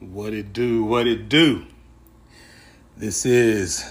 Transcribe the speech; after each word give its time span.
What 0.00 0.32
it 0.32 0.52
do, 0.52 0.84
what 0.84 1.08
it 1.08 1.28
do. 1.28 1.66
This 2.96 3.26
is 3.26 3.84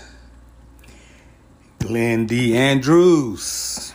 Glenn 1.80 2.28
D. 2.28 2.56
Andrews, 2.56 3.94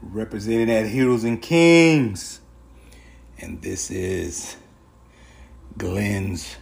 representing 0.00 0.70
at 0.70 0.86
Heroes 0.86 1.24
and 1.24 1.40
Kings. 1.42 2.40
And 3.38 3.60
this 3.60 3.90
is 3.90 4.56
Glenn's 5.76 6.56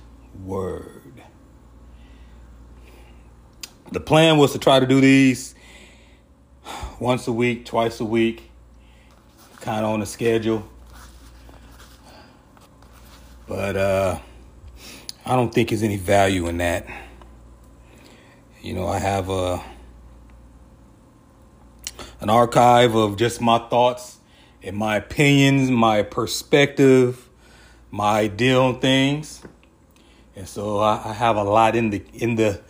Word. 0.45 1.23
The 3.93 4.01
plan 4.01 4.37
was 4.37 4.51
to 4.53 4.59
try 4.59 4.81
to 4.81 4.87
do 4.87 5.01
these 5.01 5.55
once 6.99 7.29
a 7.29 7.33
week, 7.33 7.65
twice 7.65 8.01
a 8.01 8.05
week, 8.05 8.51
kind 9.61 9.85
of 9.85 9.93
on 9.93 10.03
a 10.03 10.07
schedule. 10.07 10.69
But 13.49 13.77
uh, 13.77 14.19
I 15.25 15.37
don't 15.37 15.55
think 15.55 15.69
there's 15.69 15.85
any 15.85 15.97
value 15.97 16.49
in 16.49 16.59
that. 16.59 16.87
You 18.61 18.75
know, 18.75 18.89
I 18.89 18.99
have 18.99 19.29
a 19.31 19.63
an 22.21 22.31
archive 22.31 22.95
of 22.97 23.17
just 23.17 23.41
my 23.41 23.59
thoughts 23.59 24.19
and 24.63 24.77
my 24.77 24.97
opinions, 24.97 25.71
my 25.71 26.03
perspective, 26.03 27.29
my 27.91 28.21
idea 28.21 28.59
on 28.59 28.81
things. 28.81 29.43
And 30.35 30.49
so 30.49 30.81
I, 30.81 31.11
I 31.11 31.13
have 31.13 31.37
a 31.37 31.45
lot 31.45 31.77
in 31.77 31.91
the 31.91 32.03
in 32.15 32.35
the 32.35 32.61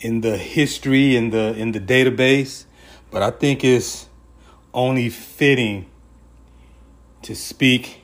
in 0.00 0.22
the 0.22 0.36
history 0.36 1.14
in 1.14 1.30
the 1.30 1.54
in 1.54 1.70
the 1.70 1.80
database, 1.80 2.64
but 3.12 3.22
I 3.22 3.30
think 3.30 3.62
it's 3.62 4.08
only 4.74 5.08
fitting 5.08 5.86
to 7.22 7.36
speak 7.36 7.99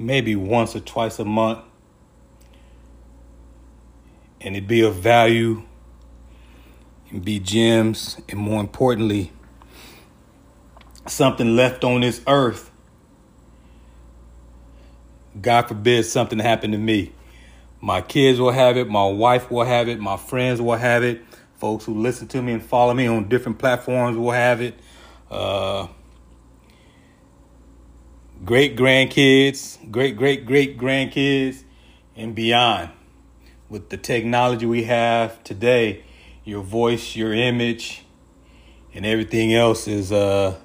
maybe 0.00 0.34
once 0.34 0.74
or 0.74 0.80
twice 0.80 1.18
a 1.18 1.24
month. 1.24 1.60
And 4.40 4.56
it'd 4.56 4.66
be 4.66 4.80
of 4.80 4.94
value 4.94 5.62
and 7.10 7.22
be 7.22 7.38
gems, 7.38 8.18
and 8.28 8.40
more 8.40 8.60
importantly, 8.60 9.30
something 11.06 11.54
left 11.54 11.84
on 11.84 12.00
this 12.00 12.22
earth. 12.26 12.70
God 15.38 15.68
forbid 15.68 16.06
something 16.06 16.38
happen 16.38 16.72
to 16.72 16.78
me. 16.78 17.12
My 17.82 18.00
kids 18.00 18.40
will 18.40 18.52
have 18.52 18.78
it, 18.78 18.88
my 18.88 19.06
wife 19.06 19.50
will 19.50 19.64
have 19.64 19.88
it, 19.88 20.00
my 20.00 20.16
friends 20.16 20.60
will 20.60 20.76
have 20.76 21.02
it, 21.02 21.22
folks 21.56 21.84
who 21.84 21.94
listen 21.94 22.26
to 22.28 22.40
me 22.40 22.52
and 22.52 22.62
follow 22.62 22.94
me 22.94 23.06
on 23.06 23.28
different 23.28 23.58
platforms 23.58 24.16
will 24.16 24.32
have 24.32 24.62
it. 24.62 24.78
Uh, 25.30 25.88
great 28.44 28.76
grandkids, 28.76 29.78
great 29.90 30.16
great 30.16 30.46
great 30.46 30.78
grandkids, 30.78 31.64
and 32.16 32.34
beyond. 32.34 32.90
With 33.68 33.90
the 33.90 33.96
technology 33.96 34.66
we 34.66 34.84
have 34.84 35.42
today, 35.44 36.02
your 36.44 36.62
voice, 36.62 37.14
your 37.14 37.32
image, 37.32 38.04
and 38.94 39.06
everything 39.06 39.52
else 39.54 39.86
is 39.86 40.12
uh 40.12 40.56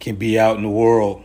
can 0.00 0.16
be 0.16 0.38
out 0.38 0.56
in 0.56 0.62
the 0.62 0.70
world. 0.70 1.22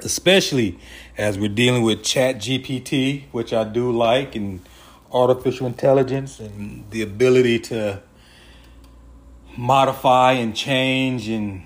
Especially 0.00 0.78
as 1.16 1.38
we're 1.38 1.48
dealing 1.48 1.82
with 1.82 2.02
Chat 2.02 2.36
GPT, 2.36 3.24
which 3.32 3.52
I 3.52 3.64
do 3.64 3.90
like, 3.90 4.34
and 4.36 4.60
artificial 5.10 5.66
intelligence 5.66 6.40
and 6.40 6.84
the 6.90 7.00
ability 7.00 7.58
to 7.58 8.02
modify 9.56 10.32
and 10.32 10.54
change 10.54 11.28
and 11.28 11.65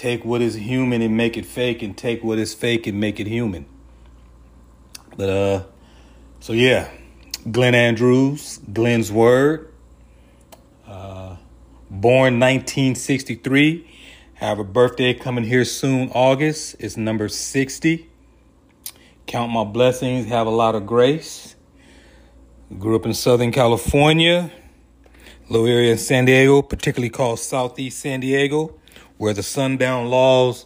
take 0.00 0.24
what 0.24 0.40
is 0.40 0.54
human 0.54 1.02
and 1.02 1.14
make 1.14 1.36
it 1.36 1.44
fake 1.44 1.82
and 1.82 1.94
take 1.94 2.24
what 2.24 2.38
is 2.38 2.54
fake 2.54 2.86
and 2.86 2.98
make 2.98 3.20
it 3.20 3.26
human. 3.26 3.66
But 5.14 5.28
uh 5.28 5.64
so 6.40 6.54
yeah, 6.54 6.88
Glenn 7.50 7.74
Andrews, 7.74 8.60
Glenn's 8.72 9.12
Word. 9.12 9.70
Uh 10.86 11.36
born 11.90 12.40
1963. 12.40 13.86
Have 14.34 14.58
a 14.58 14.64
birthday 14.64 15.12
coming 15.12 15.44
here 15.44 15.66
soon, 15.66 16.08
August. 16.14 16.76
It's 16.78 16.96
number 16.96 17.28
60. 17.28 18.08
Count 19.26 19.52
my 19.52 19.64
blessings, 19.64 20.28
have 20.28 20.46
a 20.46 20.50
lot 20.50 20.74
of 20.74 20.86
grace. 20.86 21.56
Grew 22.78 22.96
up 22.96 23.04
in 23.04 23.12
Southern 23.12 23.52
California, 23.52 24.50
little 25.50 25.66
area 25.66 25.92
in 25.92 25.98
San 25.98 26.24
Diego, 26.24 26.62
particularly 26.62 27.10
called 27.10 27.38
Southeast 27.38 27.98
San 27.98 28.20
Diego 28.20 28.79
where 29.20 29.34
the 29.34 29.42
sundown 29.42 30.06
laws 30.06 30.64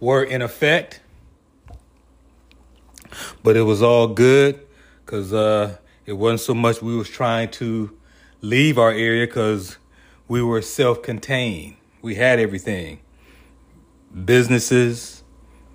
were 0.00 0.24
in 0.24 0.42
effect. 0.42 0.98
But 3.44 3.56
it 3.56 3.62
was 3.62 3.80
all 3.80 4.08
good 4.08 4.58
because 5.06 5.32
uh, 5.32 5.76
it 6.04 6.14
wasn't 6.14 6.40
so 6.40 6.52
much 6.52 6.82
we 6.82 6.96
was 6.96 7.08
trying 7.08 7.52
to 7.52 7.96
leave 8.40 8.76
our 8.76 8.90
area 8.90 9.24
because 9.24 9.78
we 10.26 10.42
were 10.42 10.60
self-contained. 10.60 11.76
We 12.02 12.16
had 12.16 12.40
everything. 12.40 12.98
Businesses, 14.24 15.22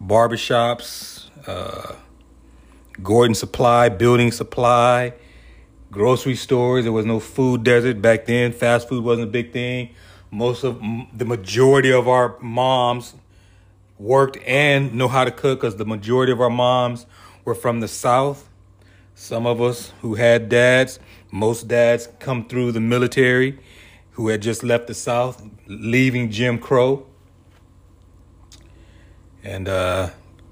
barbershops, 0.04 1.30
uh, 1.48 1.96
Gordon 3.02 3.36
Supply, 3.36 3.88
building 3.88 4.34
supply, 4.34 5.14
grocery 5.92 6.36
stores. 6.36 6.84
There 6.84 6.92
was 6.92 7.06
no 7.06 7.22
food 7.22 7.64
desert 7.64 8.02
back 8.02 8.26
then. 8.26 8.52
Fast 8.52 8.90
food 8.90 9.06
wasn't 9.06 9.30
a 9.30 9.32
big 9.32 9.54
thing 9.54 9.96
most 10.32 10.64
of 10.64 10.82
the 11.14 11.26
majority 11.26 11.92
of 11.92 12.08
our 12.08 12.38
moms 12.40 13.16
worked 13.98 14.38
and 14.46 14.94
know 14.94 15.08
how 15.08 15.24
to 15.24 15.32
cook 15.32 15.62
because 15.62 15.76
the 15.76 15.86
majority 15.86 16.32
of 16.32 16.42
our 16.42 16.50
moms 16.50 17.06
were 17.46 17.56
from 17.56 17.80
the 17.80 17.88
south. 17.88 18.50
Some 19.16 19.48
of 19.48 19.62
us 19.62 19.94
who 20.02 20.16
had 20.16 20.50
dads 20.50 21.00
most 21.32 21.68
dads 21.68 22.08
come 22.20 22.48
through 22.48 22.72
the 22.72 22.80
military 22.80 23.60
who 24.12 24.30
had 24.30 24.42
just 24.42 24.64
left 24.64 24.88
the 24.88 24.94
south 24.94 25.44
leaving 25.68 26.32
jim 26.32 26.58
crow. 26.58 27.06
And 29.44 29.68
uh, 29.68 30.10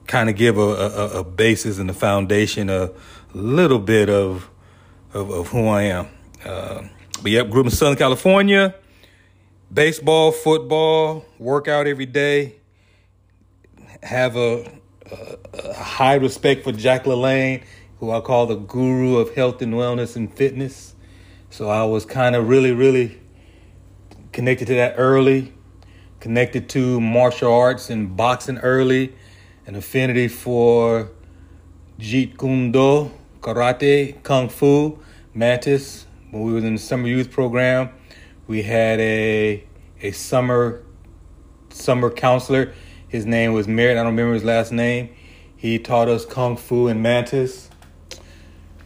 kind 0.07 0.29
of 0.29 0.35
give 0.35 0.57
a, 0.57 0.61
a, 0.61 1.19
a, 1.19 1.23
basis 1.23 1.79
and 1.79 1.89
a 1.89 1.93
foundation 1.93 2.69
a 2.69 2.91
little 3.33 3.79
bit 3.79 4.09
of 4.09 4.49
of, 5.13 5.29
of 5.31 5.47
who 5.49 5.67
i 5.67 5.83
am. 5.83 6.07
Uh, 6.45 6.83
but 7.21 7.31
yep 7.31 7.49
grew 7.49 7.61
up 7.61 7.65
in 7.65 7.71
southern 7.71 7.97
california 7.97 8.75
baseball, 9.73 10.31
football, 10.31 11.25
work 11.39 11.67
out 11.67 11.87
every 11.87 12.05
day, 12.05 12.55
have 14.03 14.35
a, 14.35 14.71
a, 15.11 15.37
a, 15.53 15.73
high 15.73 16.15
respect 16.15 16.63
for 16.63 16.71
Jack 16.71 17.05
LaLanne, 17.05 17.63
who 17.99 18.11
I 18.11 18.21
call 18.21 18.45
the 18.45 18.55
guru 18.55 19.17
of 19.17 19.33
health 19.33 19.61
and 19.61 19.73
wellness 19.73 20.15
and 20.15 20.31
fitness. 20.33 20.95
So 21.49 21.69
I 21.69 21.83
was 21.83 22.05
kind 22.05 22.35
of 22.35 22.47
really, 22.47 22.71
really 22.71 23.19
connected 24.31 24.67
to 24.67 24.75
that 24.75 24.95
early, 24.97 25.53
connected 26.19 26.69
to 26.69 26.99
martial 26.99 27.53
arts 27.53 27.89
and 27.89 28.15
boxing 28.15 28.57
early, 28.59 29.15
an 29.65 29.75
affinity 29.75 30.27
for 30.27 31.09
Jeet 31.99 32.37
Kune 32.37 32.71
Do, 32.71 33.11
karate, 33.41 34.21
kung 34.23 34.49
fu, 34.49 34.99
mantis. 35.33 36.05
When 36.31 36.43
we 36.43 36.53
was 36.53 36.63
in 36.65 36.73
the 36.73 36.81
summer 36.81 37.07
youth 37.07 37.31
program, 37.31 37.89
we 38.47 38.63
had 38.63 38.99
a 38.99 39.63
a 40.01 40.11
summer 40.11 40.83
summer 41.69 42.09
counselor. 42.09 42.73
His 43.07 43.25
name 43.25 43.53
was 43.53 43.67
Merritt. 43.67 43.97
I 43.97 44.03
don't 44.03 44.13
remember 44.13 44.33
his 44.33 44.43
last 44.43 44.71
name. 44.71 45.09
He 45.55 45.79
taught 45.79 46.07
us 46.07 46.25
kung 46.25 46.57
fu 46.57 46.87
and 46.87 47.01
mantis. 47.01 47.69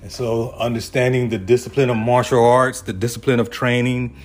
And 0.02 0.12
so, 0.12 0.52
understanding 0.52 1.30
the 1.30 1.38
discipline 1.38 1.90
of 1.90 1.97
martial 1.97 2.44
arts, 2.44 2.81
the 2.81 2.94
discipline 2.94 3.40
of 3.40 3.50
training, 3.50 4.16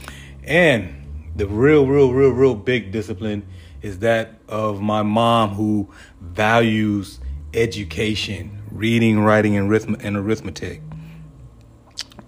and 0.45 1.05
the 1.35 1.49
real, 1.49 1.87
real, 1.87 2.13
real, 2.13 2.31
real 2.31 2.55
big 2.55 2.93
discipline 2.93 3.45
is 3.83 3.99
that 3.99 4.39
of 4.49 4.81
my 4.81 5.03
mom 5.03 5.51
who 5.51 5.91
values 6.21 7.19
education, 7.53 8.63
reading, 8.71 9.21
writing, 9.21 9.57
and, 9.57 10.17
arithmetic. 10.17 10.81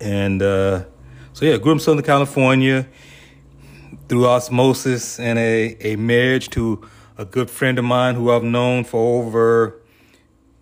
And 0.01 0.43
uh, 0.43 0.85
so, 1.37 1.45
yeah, 1.45 1.59
grew 1.59 1.73
up 1.73 1.77
in 1.77 1.81
Southern 1.81 2.03
California 2.03 2.87
through 4.09 4.27
osmosis 4.27 5.21
and 5.21 5.39
a, 5.39 5.77
a 5.87 5.97
marriage 5.97 6.49
to 6.49 6.89
a 7.19 7.27
good 7.27 7.51
friend 7.51 7.79
of 7.79 7.85
mine 7.85 8.15
who 8.15 8.31
I've 8.31 8.43
known 8.43 8.85
for 8.85 9.21
over, 9.21 9.79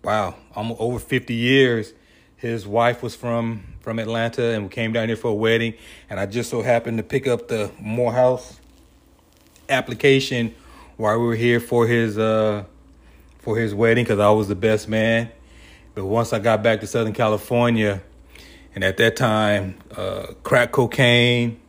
wow, 0.03 0.35
almost 0.53 0.81
over 0.81 0.99
50 0.99 1.33
years. 1.33 1.93
His 2.35 2.67
wife 2.67 3.01
was 3.01 3.15
from, 3.15 3.63
from 3.79 3.99
Atlanta 3.99 4.43
and 4.53 4.63
we 4.63 4.69
came 4.69 4.91
down 4.91 5.07
here 5.07 5.15
for 5.15 5.29
a 5.29 5.33
wedding. 5.33 5.75
And 6.09 6.19
I 6.19 6.25
just 6.25 6.49
so 6.49 6.61
happened 6.61 6.97
to 6.97 7.03
pick 7.03 7.25
up 7.25 7.47
the 7.47 7.71
Morehouse 7.79 8.59
application 9.69 10.53
while 10.97 11.17
we 11.17 11.25
were 11.25 11.35
here 11.35 11.61
for 11.61 11.87
his, 11.87 12.17
uh, 12.17 12.65
for 13.39 13.57
his 13.57 13.73
wedding 13.73 14.03
because 14.03 14.19
I 14.19 14.29
was 14.29 14.49
the 14.49 14.55
best 14.55 14.89
man. 14.89 15.31
But 15.93 16.03
once 16.03 16.33
I 16.33 16.39
got 16.39 16.63
back 16.63 16.81
to 16.81 16.87
Southern 16.87 17.13
California, 17.13 18.01
and 18.75 18.83
at 18.83 18.97
that 18.97 19.15
time, 19.15 19.77
uh, 19.95 20.33
crack 20.43 20.73
cocaine, 20.73 21.59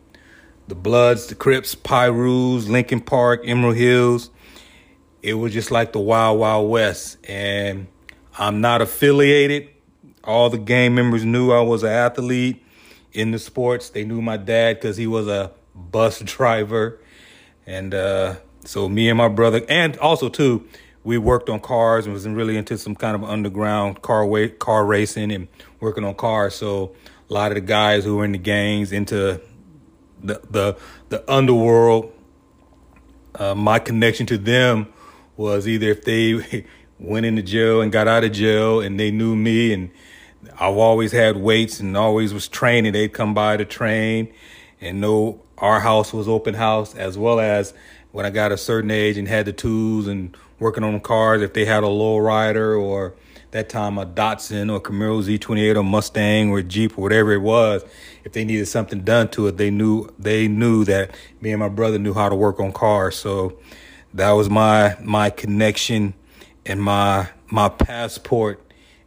the 0.66 0.74
Bloods, 0.74 1.28
the 1.28 1.36
Crips, 1.36 1.76
Pirus, 1.76 2.68
Lincoln 2.68 3.00
Park, 3.00 3.42
Emerald 3.44 3.76
Hills. 3.76 4.30
It 5.22 5.34
was 5.34 5.52
just 5.52 5.70
like 5.70 5.92
the 5.92 6.00
Wild 6.00 6.40
Wild 6.40 6.68
West. 6.68 7.18
And 7.28 7.86
I'm 8.36 8.60
not 8.60 8.82
affiliated. 8.82 9.68
All 10.24 10.50
the 10.50 10.58
gang 10.58 10.96
members 10.96 11.24
knew 11.24 11.52
I 11.52 11.60
was 11.60 11.84
an 11.84 11.90
athlete 11.90 12.64
in 13.12 13.30
the 13.30 13.38
sports. 13.38 13.90
They 13.90 14.04
knew 14.04 14.20
my 14.20 14.36
dad 14.36 14.76
because 14.76 14.96
he 14.96 15.06
was 15.06 15.28
a 15.28 15.52
bus 15.76 16.18
driver. 16.24 16.98
And 17.66 17.94
uh, 17.94 18.36
so 18.64 18.88
me 18.88 19.08
and 19.08 19.16
my 19.16 19.28
brother, 19.28 19.62
and 19.68 19.96
also 19.98 20.28
too, 20.28 20.66
we 21.04 21.18
worked 21.18 21.48
on 21.48 21.60
cars 21.60 22.04
and 22.04 22.12
was 22.12 22.26
really 22.26 22.56
into 22.56 22.76
some 22.76 22.96
kind 22.96 23.14
of 23.14 23.22
underground 23.22 24.02
car 24.02 24.26
way, 24.26 24.48
car 24.48 24.84
racing 24.84 25.30
and 25.30 25.46
working 25.80 26.04
on 26.04 26.14
cars. 26.14 26.54
So 26.54 26.94
a 27.28 27.32
lot 27.32 27.50
of 27.50 27.56
the 27.56 27.60
guys 27.60 28.04
who 28.04 28.16
were 28.16 28.24
in 28.24 28.32
the 28.32 28.38
gangs 28.38 28.92
into 28.92 29.40
the 30.22 30.40
the 30.50 30.76
the 31.08 31.30
underworld, 31.30 32.12
uh, 33.34 33.54
my 33.54 33.78
connection 33.78 34.26
to 34.26 34.38
them 34.38 34.92
was 35.36 35.68
either 35.68 35.88
if 35.88 36.04
they 36.04 36.64
went 36.98 37.26
into 37.26 37.42
jail 37.42 37.80
and 37.80 37.92
got 37.92 38.08
out 38.08 38.24
of 38.24 38.32
jail 38.32 38.80
and 38.80 38.98
they 38.98 39.10
knew 39.10 39.36
me 39.36 39.72
and 39.72 39.90
I've 40.54 40.76
always 40.76 41.12
had 41.12 41.36
weights 41.36 41.80
and 41.80 41.96
always 41.96 42.32
was 42.32 42.48
training. 42.48 42.92
They'd 42.92 43.12
come 43.12 43.34
by 43.34 43.56
to 43.56 43.64
train 43.64 44.32
and 44.80 45.00
know 45.00 45.42
our 45.58 45.80
house 45.80 46.12
was 46.12 46.28
open 46.28 46.54
house 46.54 46.94
as 46.94 47.18
well 47.18 47.40
as 47.40 47.74
when 48.12 48.24
I 48.24 48.30
got 48.30 48.52
a 48.52 48.56
certain 48.56 48.90
age 48.90 49.18
and 49.18 49.28
had 49.28 49.46
the 49.46 49.52
tools 49.52 50.06
and 50.06 50.36
working 50.58 50.84
on 50.84 50.98
cars, 51.00 51.42
if 51.42 51.52
they 51.52 51.64
had 51.64 51.82
a 51.82 51.88
low 51.88 52.16
rider 52.16 52.74
or 52.74 53.14
that 53.52 53.68
time 53.68 53.98
a 53.98 54.06
Datsun 54.06 54.72
or 54.72 54.80
Camaro 54.80 55.22
Z28 55.22 55.76
or 55.76 55.82
Mustang 55.82 56.50
or 56.50 56.62
Jeep 56.62 56.98
or 56.98 57.02
whatever 57.02 57.32
it 57.32 57.40
was, 57.40 57.84
if 58.24 58.32
they 58.32 58.44
needed 58.44 58.66
something 58.66 59.00
done 59.00 59.28
to 59.30 59.46
it, 59.46 59.56
they 59.56 59.70
knew 59.70 60.08
they 60.18 60.48
knew 60.48 60.84
that 60.84 61.14
me 61.40 61.52
and 61.52 61.60
my 61.60 61.68
brother 61.68 61.98
knew 61.98 62.14
how 62.14 62.28
to 62.28 62.34
work 62.34 62.60
on 62.60 62.72
cars. 62.72 63.16
So 63.16 63.58
that 64.14 64.30
was 64.32 64.50
my 64.50 64.96
my 65.00 65.30
connection 65.30 66.14
and 66.64 66.82
my 66.82 67.28
my 67.50 67.68
passport 67.68 68.60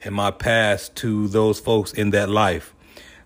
and 0.04 0.16
my 0.16 0.32
past 0.32 0.96
to 0.98 1.28
those 1.28 1.60
folks 1.60 1.92
in 1.92 2.12
that 2.12 2.30
life. 2.30 2.74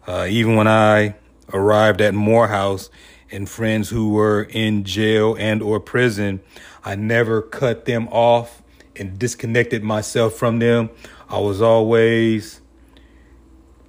Uh, 0.08 0.26
even 0.30 0.56
when 0.56 0.68
I 0.68 1.16
arrived 1.54 2.02
at 2.02 2.14
Morehouse 2.14 2.90
and 3.32 3.48
friends 3.48 3.90
who 3.90 4.10
were 4.10 4.44
in 4.44 4.84
jail 4.84 5.36
and 5.38 5.62
or 5.62 5.80
prison, 5.80 6.42
I 6.84 6.96
never 6.96 7.42
cut 7.42 7.86
them 7.86 8.08
off 8.10 8.63
and 8.96 9.18
disconnected 9.18 9.84
myself 9.84 10.34
from 10.34 10.60
them. 10.60 10.90
I 11.30 11.40
was 11.40 11.62
always 11.62 12.62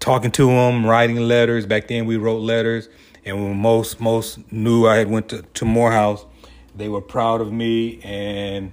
talking 0.01 0.31
to 0.33 0.47
them, 0.47 0.87
writing 0.87 1.17
letters. 1.17 1.67
Back 1.67 1.89
then 1.89 2.07
we 2.07 2.17
wrote 2.17 2.39
letters. 2.39 2.89
And 3.25 3.43
when 3.43 3.57
most 3.57 4.01
most 4.01 4.53
knew 4.53 4.87
I 4.87 4.97
had 4.97 5.11
went 5.11 5.31
to, 5.31 5.43
to 5.43 5.65
Morehouse, 5.65 6.27
they 6.75 6.89
were 6.89 7.01
proud 7.01 7.41
of 7.41 7.53
me 7.53 8.01
and 8.03 8.73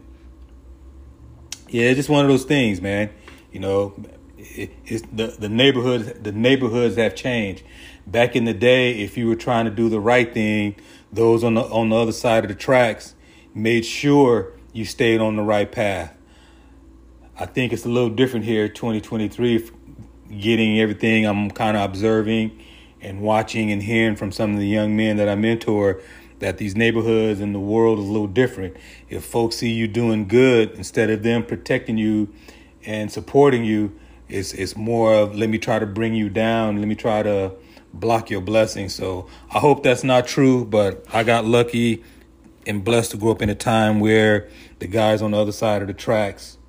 yeah, 1.70 1.84
it's 1.84 1.98
just 1.98 2.10
one 2.10 2.26
of 2.26 2.30
those 2.30 2.44
things, 2.44 2.82
man. 2.82 3.10
You 3.52 3.62
know, 3.62 3.94
it, 4.38 4.72
it's 4.86 5.04
the 5.12 5.28
the 5.28 5.48
neighborhoods 5.48 6.12
the 6.22 6.34
neighborhoods 6.34 6.98
have 6.98 7.16
changed. 7.16 7.64
Back 8.06 8.36
in 8.36 8.44
the 8.46 8.54
day, 8.54 9.00
if 9.00 9.18
you 9.18 9.28
were 9.28 9.36
trying 9.36 9.66
to 9.66 9.72
do 9.72 9.88
the 9.88 10.00
right 10.00 10.32
thing, 10.34 10.76
those 11.14 11.44
on 11.44 11.54
the 11.54 11.62
on 11.62 11.90
the 11.90 11.96
other 11.96 12.12
side 12.12 12.44
of 12.44 12.50
the 12.50 12.56
tracks 12.56 13.16
made 13.54 13.86
sure 13.86 14.54
you 14.74 14.86
stayed 14.86 15.22
on 15.22 15.36
the 15.38 15.44
right 15.44 15.72
path. 15.72 16.16
I 17.42 17.48
think 17.48 17.74
it's 17.74 17.86
a 17.86 17.90
little 17.90 18.12
different 18.12 18.46
here, 18.46 18.70
2023, 18.70 19.68
getting 20.40 20.80
everything 20.80 21.26
I'm 21.26 21.50
kind 21.50 21.76
of 21.76 21.90
observing 21.90 22.64
and 23.02 23.20
watching 23.20 23.72
and 23.72 23.82
hearing 23.82 24.16
from 24.16 24.32
some 24.32 24.54
of 24.54 24.60
the 24.60 24.68
young 24.68 24.96
men 24.96 25.18
that 25.18 25.28
I 25.28 25.34
mentor 25.34 26.02
that 26.38 26.60
these 26.60 26.76
neighborhoods 26.76 27.40
and 27.40 27.56
the 27.56 27.60
world 27.60 27.98
is 27.98 28.06
a 28.08 28.12
little 28.12 28.28
different. 28.28 28.78
If 29.10 29.26
folks 29.26 29.56
see 29.56 29.72
you 29.72 29.88
doing 29.88 30.28
good, 30.28 30.74
instead 30.74 31.10
of 31.10 31.24
them 31.24 31.44
protecting 31.44 31.98
you 31.98 32.32
and 32.86 33.12
supporting 33.12 33.66
you, 33.66 34.00
it's, 34.30 34.54
it's 34.54 34.76
more 34.76 35.16
of 35.16 35.36
let 35.36 35.50
me 35.50 35.58
try 35.58 35.80
to 35.80 35.88
bring 35.88 36.14
you 36.14 36.30
down, 36.30 36.78
let 36.78 36.88
me 36.88 36.94
try 36.94 37.24
to 37.24 37.54
block 37.92 38.30
your 38.30 38.42
blessings. 38.42 38.94
So 38.94 39.28
I 39.50 39.58
hope 39.58 39.82
that's 39.82 40.04
not 40.04 40.28
true, 40.28 40.64
but 40.64 41.04
I 41.12 41.24
got 41.24 41.46
lucky 41.46 42.04
and 42.68 42.84
blessed 42.84 43.10
to 43.12 43.18
grow 43.18 43.32
up 43.32 43.42
in 43.42 43.50
a 43.50 43.56
time 43.56 44.00
where 44.00 44.48
the 44.78 44.86
guys 44.86 45.24
on 45.24 45.32
the 45.32 45.40
other 45.40 45.52
side 45.52 45.82
of 45.82 45.88
the 45.88 45.96
tracks, 45.96 46.60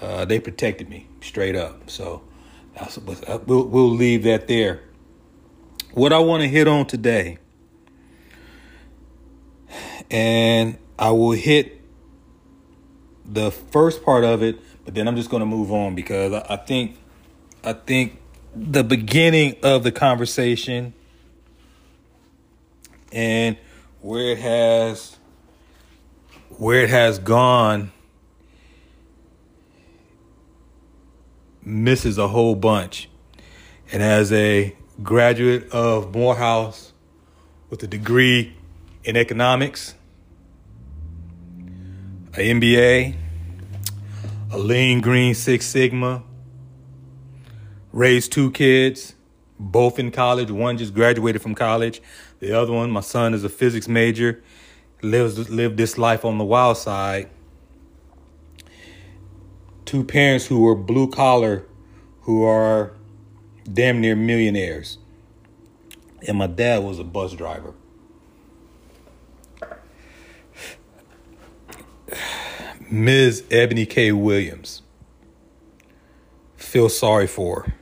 uh, 0.00 0.24
they 0.24 0.40
protected 0.40 0.88
me 0.88 1.08
straight 1.20 1.56
up. 1.56 1.90
So 1.90 2.22
uh, 2.76 3.38
we'll, 3.46 3.64
we'll 3.64 3.90
leave 3.90 4.22
that 4.24 4.48
there. 4.48 4.80
What 5.92 6.12
I 6.12 6.18
want 6.18 6.42
to 6.42 6.48
hit 6.48 6.68
on 6.68 6.86
today, 6.86 7.38
and 10.10 10.78
I 10.98 11.10
will 11.10 11.32
hit 11.32 11.80
the 13.24 13.50
first 13.50 14.04
part 14.04 14.24
of 14.24 14.42
it, 14.42 14.58
but 14.84 14.94
then 14.94 15.08
I'm 15.08 15.16
just 15.16 15.30
going 15.30 15.40
to 15.40 15.46
move 15.46 15.72
on 15.72 15.94
because 15.94 16.32
I, 16.32 16.54
I 16.54 16.56
think, 16.56 16.96
I 17.64 17.72
think 17.72 18.20
the 18.54 18.84
beginning 18.84 19.56
of 19.62 19.82
the 19.82 19.92
conversation 19.92 20.94
and 23.12 23.56
where 24.00 24.32
it 24.32 24.38
has 24.38 25.16
where 26.50 26.82
it 26.82 26.90
has 26.90 27.18
gone 27.18 27.92
misses 31.68 32.18
a 32.18 32.28
whole 32.28 32.54
bunch. 32.54 33.08
And 33.92 34.02
as 34.02 34.32
a 34.32 34.76
graduate 35.02 35.70
of 35.70 36.14
Morehouse 36.14 36.92
with 37.70 37.82
a 37.82 37.86
degree 37.86 38.56
in 39.04 39.16
economics, 39.16 39.94
an 42.34 42.60
MBA, 42.60 43.16
a 44.50 44.58
lean 44.58 45.00
green 45.00 45.34
Six 45.34 45.66
Sigma, 45.66 46.22
raised 47.92 48.32
two 48.32 48.50
kids, 48.50 49.14
both 49.58 49.98
in 49.98 50.10
college. 50.10 50.50
One 50.50 50.78
just 50.78 50.94
graduated 50.94 51.42
from 51.42 51.54
college. 51.54 52.00
The 52.40 52.52
other 52.52 52.72
one, 52.72 52.90
my 52.90 53.00
son, 53.00 53.34
is 53.34 53.44
a 53.44 53.48
physics 53.48 53.88
major 53.88 54.42
lives 55.02 55.48
lived 55.50 55.76
this 55.76 55.96
life 55.96 56.24
on 56.24 56.38
the 56.38 56.44
wild 56.44 56.76
side. 56.76 57.28
Two 59.88 60.04
parents 60.04 60.44
who 60.44 60.60
were 60.60 60.74
blue 60.74 61.08
collar, 61.08 61.64
who 62.20 62.44
are 62.44 62.92
damn 63.72 64.02
near 64.02 64.14
millionaires. 64.14 64.98
And 66.26 66.36
my 66.36 66.46
dad 66.46 66.84
was 66.84 66.98
a 66.98 67.04
bus 67.04 67.32
driver. 67.32 67.72
Ms. 72.90 73.44
Eboni 73.48 73.88
K. 73.88 74.12
Williams. 74.12 74.82
Feel 76.56 76.90
sorry 76.90 77.26
for 77.26 77.62
her. 77.62 77.74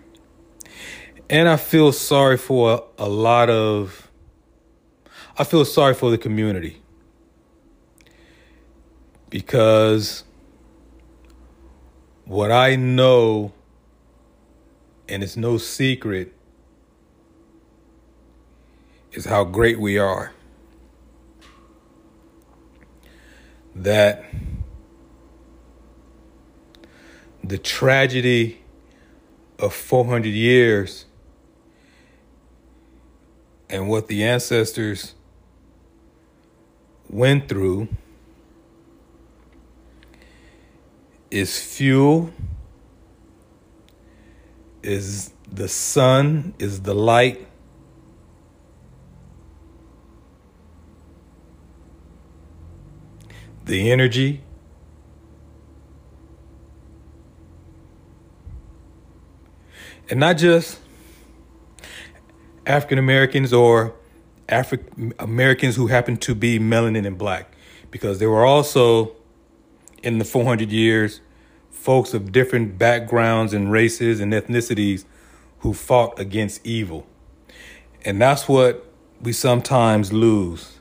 And 1.28 1.48
I 1.48 1.56
feel 1.56 1.90
sorry 1.90 2.36
for 2.36 2.84
a 2.98 3.08
lot 3.08 3.50
of, 3.50 4.12
I 5.36 5.42
feel 5.42 5.64
sorry 5.64 5.94
for 5.94 6.12
the 6.12 6.18
community 6.18 6.80
because 9.28 10.22
what 12.26 12.50
I 12.50 12.74
know, 12.76 13.52
and 15.08 15.22
it's 15.22 15.36
no 15.36 15.56
secret, 15.58 16.32
is 19.12 19.24
how 19.24 19.44
great 19.44 19.78
we 19.78 19.96
are. 19.96 20.32
That 23.74 24.24
the 27.44 27.58
tragedy 27.58 28.62
of 29.58 29.72
400 29.72 30.28
years 30.28 31.04
and 33.70 33.88
what 33.88 34.08
the 34.08 34.24
ancestors 34.24 35.14
went 37.08 37.48
through 37.48 37.88
is 41.36 41.60
fuel, 41.60 42.30
is 44.82 45.32
the 45.52 45.68
sun, 45.68 46.54
is 46.58 46.82
the 46.82 46.94
light. 46.94 47.46
The 53.66 53.90
energy, 53.90 54.44
and 60.08 60.20
not 60.20 60.36
just 60.36 60.78
African 62.64 62.98
Americans 62.98 63.52
or 63.52 63.92
African 64.48 65.12
Americans 65.18 65.74
who 65.74 65.88
happen 65.88 66.16
to 66.18 66.36
be 66.36 66.60
melanin 66.60 67.04
and 67.04 67.18
black, 67.18 67.56
because 67.90 68.20
there 68.20 68.30
were 68.30 68.46
also 68.46 69.16
in 70.04 70.18
the 70.18 70.24
400 70.24 70.70
years 70.70 71.20
folks 71.86 72.12
of 72.12 72.32
different 72.32 72.76
backgrounds 72.76 73.54
and 73.54 73.70
races 73.70 74.18
and 74.20 74.32
ethnicities 74.32 75.04
who 75.60 75.72
fought 75.72 76.18
against 76.18 76.66
evil. 76.66 77.06
And 78.04 78.20
that's 78.20 78.48
what 78.48 78.84
we 79.22 79.32
sometimes 79.32 80.12
lose. 80.12 80.80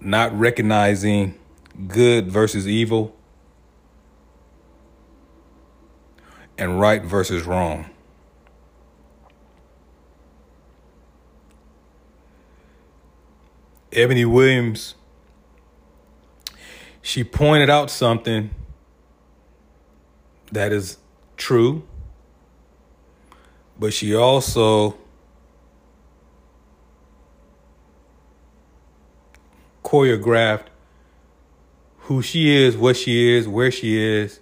Not 0.00 0.36
recognizing 0.38 1.34
good 1.86 2.28
versus 2.30 2.66
evil. 2.68 3.16
and 6.58 6.80
right 6.80 7.02
versus 7.02 7.44
wrong. 7.44 7.86
Eboni 13.92 14.26
Williams, 14.26 14.94
she 17.06 17.22
pointed 17.22 17.70
out 17.70 17.88
something 17.88 18.50
that 20.50 20.72
is 20.72 20.98
true, 21.36 21.84
but 23.78 23.94
she 23.94 24.12
also 24.12 24.98
choreographed 29.84 30.66
who 31.98 32.22
she 32.22 32.52
is, 32.52 32.76
what 32.76 32.96
she 32.96 33.36
is, 33.36 33.46
where 33.46 33.70
she 33.70 34.02
is, 34.02 34.40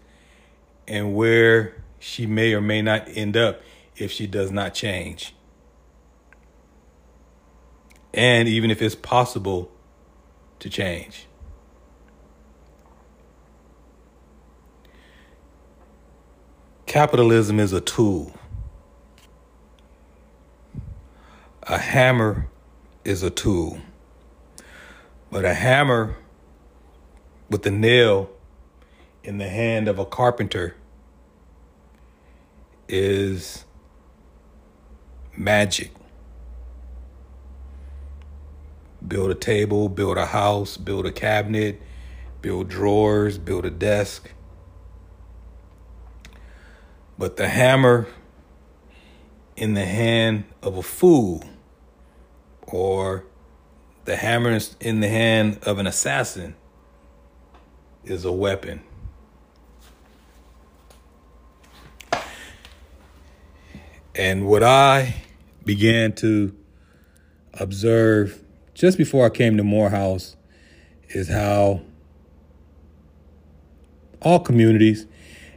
and 0.88 1.14
where 1.14 1.85
she 1.99 2.25
may 2.25 2.54
or 2.54 2.62
may 2.62 2.80
not 2.80 3.06
end 3.09 3.37
up 3.37 3.61
if 3.94 4.11
she 4.11 4.26
does 4.26 4.50
not 4.50 4.73
change. 4.73 5.35
And 8.14 8.49
even 8.49 8.71
if 8.71 8.80
it's 8.80 8.94
possible 8.94 9.71
to 10.61 10.71
change. 10.71 11.26
Capitalism 16.95 17.59
is 17.59 17.73
a 17.73 17.81
tool. 17.81 18.33
A 21.65 21.77
hammer 21.77 22.47
is 23.05 23.25
a 23.25 23.31
tool. 23.31 23.81
But 25.29 25.45
a 25.45 25.55
hammer 25.55 26.15
with 27.51 27.67
a 27.67 27.73
nail 27.73 28.31
in 29.25 29.39
the 29.39 29.49
hand 29.49 29.89
of 29.89 29.99
a 29.99 30.05
carpenter 30.05 30.77
is 32.89 33.65
magic. 35.37 35.91
Build 39.05 39.33
a 39.33 39.35
table, 39.35 39.89
build 39.89 40.17
a 40.17 40.27
house, 40.27 40.77
build 40.77 41.07
a 41.07 41.13
cabinet, 41.13 41.83
build 42.41 42.69
drawers, 42.69 43.37
build 43.37 43.65
a 43.65 43.71
desk. 43.71 44.31
But 47.18 47.37
the 47.37 47.49
hammer 47.49 48.09
in 49.56 49.75
the 49.75 49.85
hand 49.85 50.44
of 50.62 50.76
a 50.76 50.83
fool 50.83 51.44
or 52.62 53.25
the 54.04 54.16
hammer 54.16 54.59
in 54.80 55.00
the 55.00 55.09
hand 55.09 55.59
of 55.62 55.78
an 55.78 55.87
assassin 55.87 56.54
is 58.04 58.25
a 58.25 58.33
weapon. 58.33 58.83
And 64.16 64.47
what 64.47 64.62
I 64.62 65.14
began 65.64 66.12
to 66.14 66.54
observe 67.54 68.42
just 68.75 68.99
before 68.99 69.26
I 69.26 69.30
came 69.30 69.56
to 69.56 69.64
Morehouse 69.64 70.37
is 71.09 71.28
how 71.28 71.80
all 74.21 74.40
communities, 74.40 75.06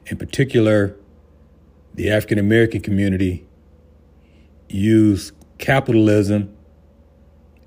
in 0.07 0.17
particular 0.17 0.95
the 1.97 2.11
African 2.11 2.37
American 2.37 2.79
community, 2.79 3.43
use 4.69 5.31
capitalism 5.57 6.55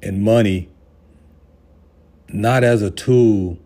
and 0.03 0.23
money 0.23 0.69
not 2.29 2.63
as 2.63 2.81
a 2.81 2.93
tool, 2.93 3.59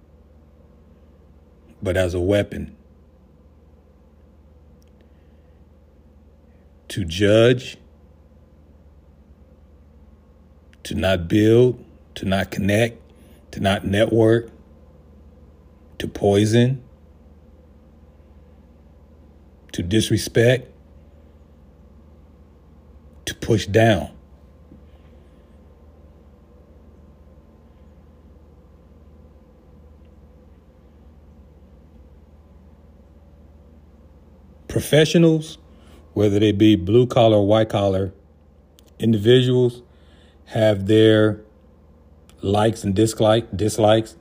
but 1.83 1.99
as 1.99 2.15
a 2.15 2.21
weapon. 2.21 2.75
To 6.89 7.05
judge, 7.05 7.77
to 10.85 10.95
not 10.95 11.29
build, 11.29 11.85
to 12.15 12.25
not 12.25 12.51
connect, 12.51 12.99
to 13.51 13.61
not 13.61 13.85
network, 13.85 14.49
to 15.99 16.09
poison, 16.09 16.83
to 19.75 19.83
disrespect, 19.83 20.71
to 23.25 23.35
push 23.35 23.67
down. 23.67 24.09
Professionals, 34.69 35.59
whether 36.13 36.39
they 36.39 36.53
be 36.53 36.77
blue 36.77 37.09
collar 37.09 37.39
or 37.39 37.47
white 37.47 37.69
collar, 37.69 38.15
individuals 39.01 39.83
have 40.47 40.87
their 40.87 41.41
likes 42.43 42.85
and 42.85 42.95
dislike, 42.95 43.57
dislikes 43.57 44.15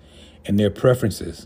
and 0.46 0.60
their 0.60 0.72
preferences. 0.72 1.46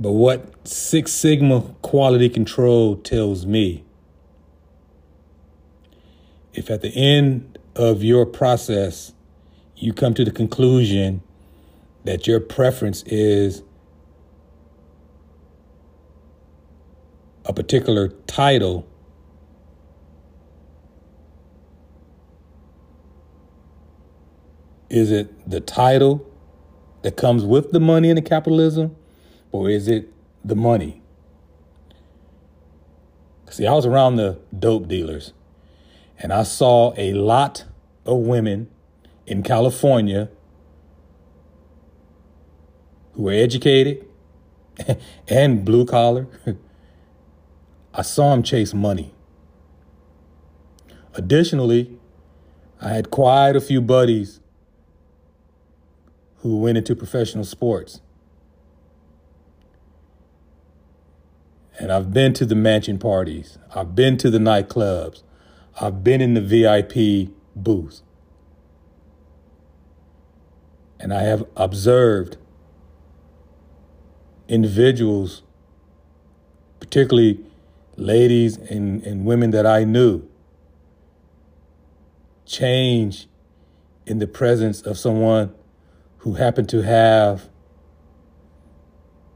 But 0.00 0.12
what 0.12 0.66
Six 0.66 1.12
Sigma 1.12 1.60
quality 1.82 2.30
control 2.30 2.96
tells 2.96 3.44
me 3.44 3.84
if 6.54 6.70
at 6.70 6.80
the 6.80 6.88
end 6.88 7.58
of 7.76 8.02
your 8.02 8.24
process 8.24 9.12
you 9.76 9.92
come 9.92 10.14
to 10.14 10.24
the 10.24 10.30
conclusion 10.30 11.22
that 12.04 12.26
your 12.26 12.40
preference 12.40 13.02
is 13.02 13.62
a 17.44 17.52
particular 17.52 18.08
title 18.26 18.86
is 24.88 25.10
it 25.10 25.48
the 25.48 25.60
title 25.60 26.26
that 27.02 27.18
comes 27.18 27.44
with 27.44 27.70
the 27.70 27.80
money 27.80 28.08
and 28.08 28.16
the 28.16 28.22
capitalism 28.22 28.96
or 29.52 29.68
is 29.68 29.88
it 29.88 30.08
the 30.44 30.54
money 30.54 31.02
see 33.50 33.66
i 33.66 33.72
was 33.72 33.86
around 33.86 34.16
the 34.16 34.38
dope 34.56 34.86
dealers 34.86 35.32
and 36.18 36.32
i 36.32 36.42
saw 36.42 36.92
a 36.96 37.12
lot 37.12 37.64
of 38.06 38.18
women 38.18 38.68
in 39.26 39.42
california 39.42 40.28
who 43.12 43.22
were 43.22 43.32
educated 43.32 44.06
and 45.28 45.64
blue 45.64 45.84
collar 45.84 46.26
I 47.92 48.02
saw 48.02 48.30
them 48.30 48.42
chase 48.42 48.72
money. 48.72 49.12
Additionally, 51.14 51.98
I 52.80 52.90
had 52.90 53.10
quite 53.10 53.56
a 53.56 53.60
few 53.60 53.80
buddies 53.80 54.40
who 56.38 56.58
went 56.58 56.78
into 56.78 56.94
professional 56.94 57.44
sports. 57.44 58.00
And 61.80 61.90
I've 61.90 62.12
been 62.12 62.34
to 62.34 62.44
the 62.44 62.54
mansion 62.54 62.98
parties. 62.98 63.56
I've 63.74 63.94
been 63.94 64.18
to 64.18 64.28
the 64.28 64.36
nightclubs. 64.36 65.22
I've 65.80 66.04
been 66.04 66.20
in 66.20 66.34
the 66.34 66.42
VIP 66.42 67.32
booth. 67.56 68.02
And 71.00 71.14
I 71.14 71.22
have 71.22 71.46
observed 71.56 72.36
individuals, 74.46 75.42
particularly 76.80 77.40
ladies 77.96 78.58
and, 78.58 79.02
and 79.04 79.24
women 79.24 79.50
that 79.52 79.64
I 79.64 79.84
knew 79.84 80.28
change 82.44 83.26
in 84.04 84.18
the 84.18 84.26
presence 84.26 84.82
of 84.82 84.98
someone 84.98 85.54
who 86.18 86.34
happened 86.34 86.68
to 86.68 86.82
have 86.82 87.48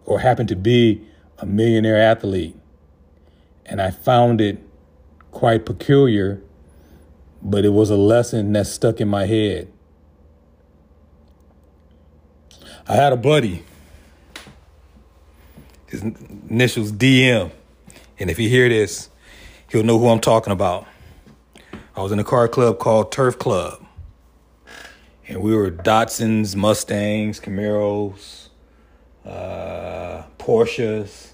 or 0.04 0.20
happened 0.20 0.50
to 0.50 0.56
be 0.56 1.06
a 1.38 1.46
millionaire 1.46 1.98
athlete. 1.98 2.56
And 3.66 3.80
I 3.80 3.90
found 3.90 4.40
it 4.40 4.58
quite 5.30 5.66
peculiar, 5.66 6.42
but 7.42 7.64
it 7.64 7.70
was 7.70 7.90
a 7.90 7.96
lesson 7.96 8.52
that 8.52 8.66
stuck 8.66 9.00
in 9.00 9.08
my 9.08 9.26
head. 9.26 9.68
I 12.86 12.96
had 12.96 13.12
a 13.12 13.16
buddy, 13.16 13.64
his 15.86 16.02
initials 16.02 16.92
DM. 16.92 17.50
And 18.18 18.30
if 18.30 18.38
you 18.38 18.48
hear 18.48 18.68
this, 18.68 19.08
he'll 19.70 19.82
know 19.82 19.98
who 19.98 20.08
I'm 20.08 20.20
talking 20.20 20.52
about. 20.52 20.86
I 21.96 22.02
was 22.02 22.12
in 22.12 22.18
a 22.18 22.24
car 22.24 22.48
club 22.48 22.78
called 22.78 23.10
Turf 23.10 23.38
Club. 23.38 23.84
And 25.26 25.40
we 25.40 25.54
were 25.54 25.70
Datsuns, 25.70 26.54
Mustangs, 26.54 27.40
Camaros, 27.40 28.43
uh, 29.24 30.22
Porsches, 30.38 31.30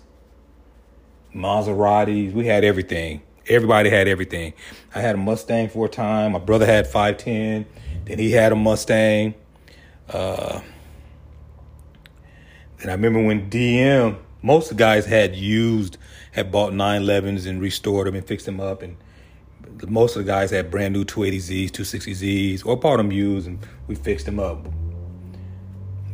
Maseratis. 1.34 2.32
We 2.32 2.46
had 2.46 2.64
everything. 2.64 3.22
Everybody 3.48 3.90
had 3.90 4.06
everything. 4.08 4.52
I 4.94 5.00
had 5.00 5.14
a 5.16 5.18
Mustang 5.18 5.68
for 5.68 5.86
a 5.86 5.88
time. 5.88 6.32
My 6.32 6.38
brother 6.38 6.66
had 6.66 6.86
510. 6.86 7.66
Then 8.04 8.18
he 8.18 8.30
had 8.30 8.52
a 8.52 8.56
Mustang. 8.56 9.34
Uh, 10.08 10.60
And 12.80 12.90
I 12.90 12.94
remember 12.94 13.22
when 13.22 13.50
DM, 13.50 14.16
most 14.42 14.70
of 14.70 14.76
the 14.76 14.82
guys 14.82 15.04
had 15.04 15.36
used, 15.36 15.98
had 16.32 16.50
bought 16.50 16.72
911s 16.72 17.46
and 17.46 17.60
restored 17.60 18.06
them 18.06 18.14
and 18.14 18.24
fixed 18.26 18.46
them 18.46 18.58
up. 18.58 18.82
And 18.82 18.96
most 19.88 20.16
of 20.16 20.24
the 20.24 20.30
guys 20.30 20.50
had 20.50 20.70
brand 20.70 20.94
new 20.94 21.04
280Zs, 21.04 21.70
260Zs, 21.72 22.64
or 22.64 22.76
bought 22.78 22.96
them 22.96 23.12
used 23.12 23.46
and 23.46 23.58
we 23.86 23.94
fixed 23.96 24.24
them 24.26 24.38
up. 24.40 24.66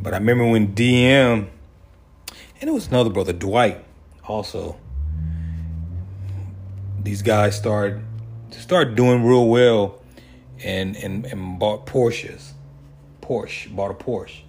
But 0.01 0.13
I 0.13 0.17
remember 0.17 0.45
when 0.49 0.75
DM, 0.75 1.47
and 2.59 2.69
it 2.69 2.73
was 2.73 2.87
another 2.87 3.09
brother, 3.09 3.33
Dwight, 3.33 3.83
also. 4.23 4.77
These 7.03 7.21
guys 7.21 7.55
started 7.55 8.01
started 8.51 8.95
doing 8.95 9.23
real 9.23 9.47
well 9.47 9.99
and, 10.63 10.95
and, 10.97 11.25
and 11.25 11.59
bought 11.59 11.85
Porsches. 11.85 12.51
Porsche, 13.21 13.73
bought 13.75 13.91
a 13.91 13.93
Porsche. 13.93 14.41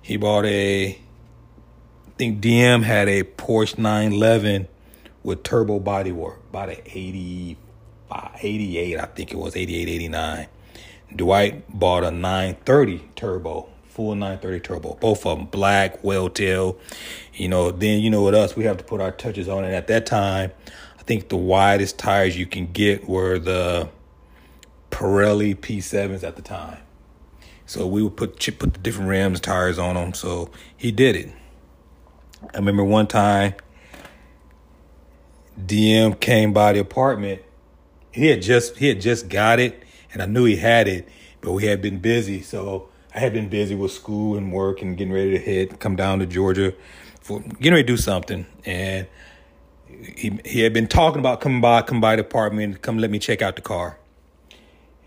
He 0.00 0.16
bought 0.16 0.44
a, 0.46 0.90
I 0.90 2.10
think 2.16 2.40
DM 2.40 2.82
had 2.82 3.08
a 3.08 3.24
Porsche 3.24 3.78
911 3.78 4.68
with 5.22 5.42
turbo 5.42 5.80
bodywork, 5.80 6.38
about 6.50 6.68
an 6.68 6.76
85, 6.86 8.38
88, 8.40 8.98
I 8.98 9.04
think 9.06 9.32
it 9.32 9.36
was 9.36 9.56
88, 9.56 9.88
89. 9.88 10.46
Dwight 11.14 11.64
bought 11.68 12.04
a 12.04 12.10
930 12.10 13.08
turbo, 13.16 13.68
full 13.96 14.14
930 14.14 14.60
turbo, 14.60 14.94
both 15.00 15.24
of 15.24 15.38
them 15.38 15.46
black, 15.46 16.04
whale 16.04 16.28
tail. 16.28 16.76
You 17.32 17.48
know, 17.48 17.70
then 17.70 18.00
you 18.00 18.10
know 18.10 18.22
with 18.22 18.34
us, 18.34 18.54
we 18.54 18.64
have 18.64 18.76
to 18.76 18.84
put 18.84 19.00
our 19.00 19.10
touches 19.10 19.48
on 19.48 19.64
it. 19.64 19.72
At 19.72 19.86
that 19.86 20.04
time, 20.04 20.52
I 20.98 21.02
think 21.04 21.30
the 21.30 21.38
widest 21.38 21.98
tires 21.98 22.36
you 22.36 22.44
can 22.44 22.70
get 22.72 23.08
were 23.08 23.38
the 23.38 23.88
Pirelli 24.90 25.56
P7s 25.56 26.22
at 26.22 26.36
the 26.36 26.42
time. 26.42 26.76
So 27.64 27.86
we 27.86 28.02
would 28.02 28.18
put 28.18 28.38
put 28.58 28.74
the 28.74 28.80
different 28.80 29.08
rims, 29.08 29.40
tires 29.40 29.78
on 29.78 29.94
them. 29.94 30.12
So 30.12 30.50
he 30.76 30.92
did 30.92 31.16
it. 31.16 31.32
I 32.52 32.58
remember 32.58 32.84
one 32.84 33.06
time 33.06 33.54
DM 35.58 36.20
came 36.20 36.52
by 36.52 36.74
the 36.74 36.80
apartment. 36.80 37.40
He 38.12 38.26
had 38.26 38.42
just 38.42 38.76
he 38.76 38.88
had 38.88 39.00
just 39.00 39.30
got 39.30 39.58
it, 39.58 39.82
and 40.12 40.20
I 40.20 40.26
knew 40.26 40.44
he 40.44 40.56
had 40.56 40.86
it, 40.86 41.08
but 41.40 41.52
we 41.52 41.64
had 41.64 41.80
been 41.80 41.98
busy. 41.98 42.42
So 42.42 42.90
I 43.16 43.20
had 43.20 43.32
been 43.32 43.48
busy 43.48 43.74
with 43.74 43.92
school 43.92 44.36
and 44.36 44.52
work 44.52 44.82
and 44.82 44.94
getting 44.94 45.12
ready 45.12 45.30
to 45.30 45.38
hit, 45.38 45.80
come 45.80 45.96
down 45.96 46.18
to 46.18 46.26
Georgia, 46.26 46.74
for 47.22 47.40
getting 47.40 47.72
ready 47.72 47.82
to 47.82 47.86
do 47.86 47.96
something. 47.96 48.44
And 48.66 49.06
he 49.88 50.38
he 50.44 50.60
had 50.60 50.74
been 50.74 50.86
talking 50.86 51.20
about 51.20 51.40
coming 51.40 51.62
by, 51.62 51.80
come 51.80 51.98
by 51.98 52.16
the 52.16 52.20
apartment, 52.20 52.82
come 52.82 52.98
let 52.98 53.10
me 53.10 53.18
check 53.18 53.40
out 53.40 53.56
the 53.56 53.62
car. 53.62 53.98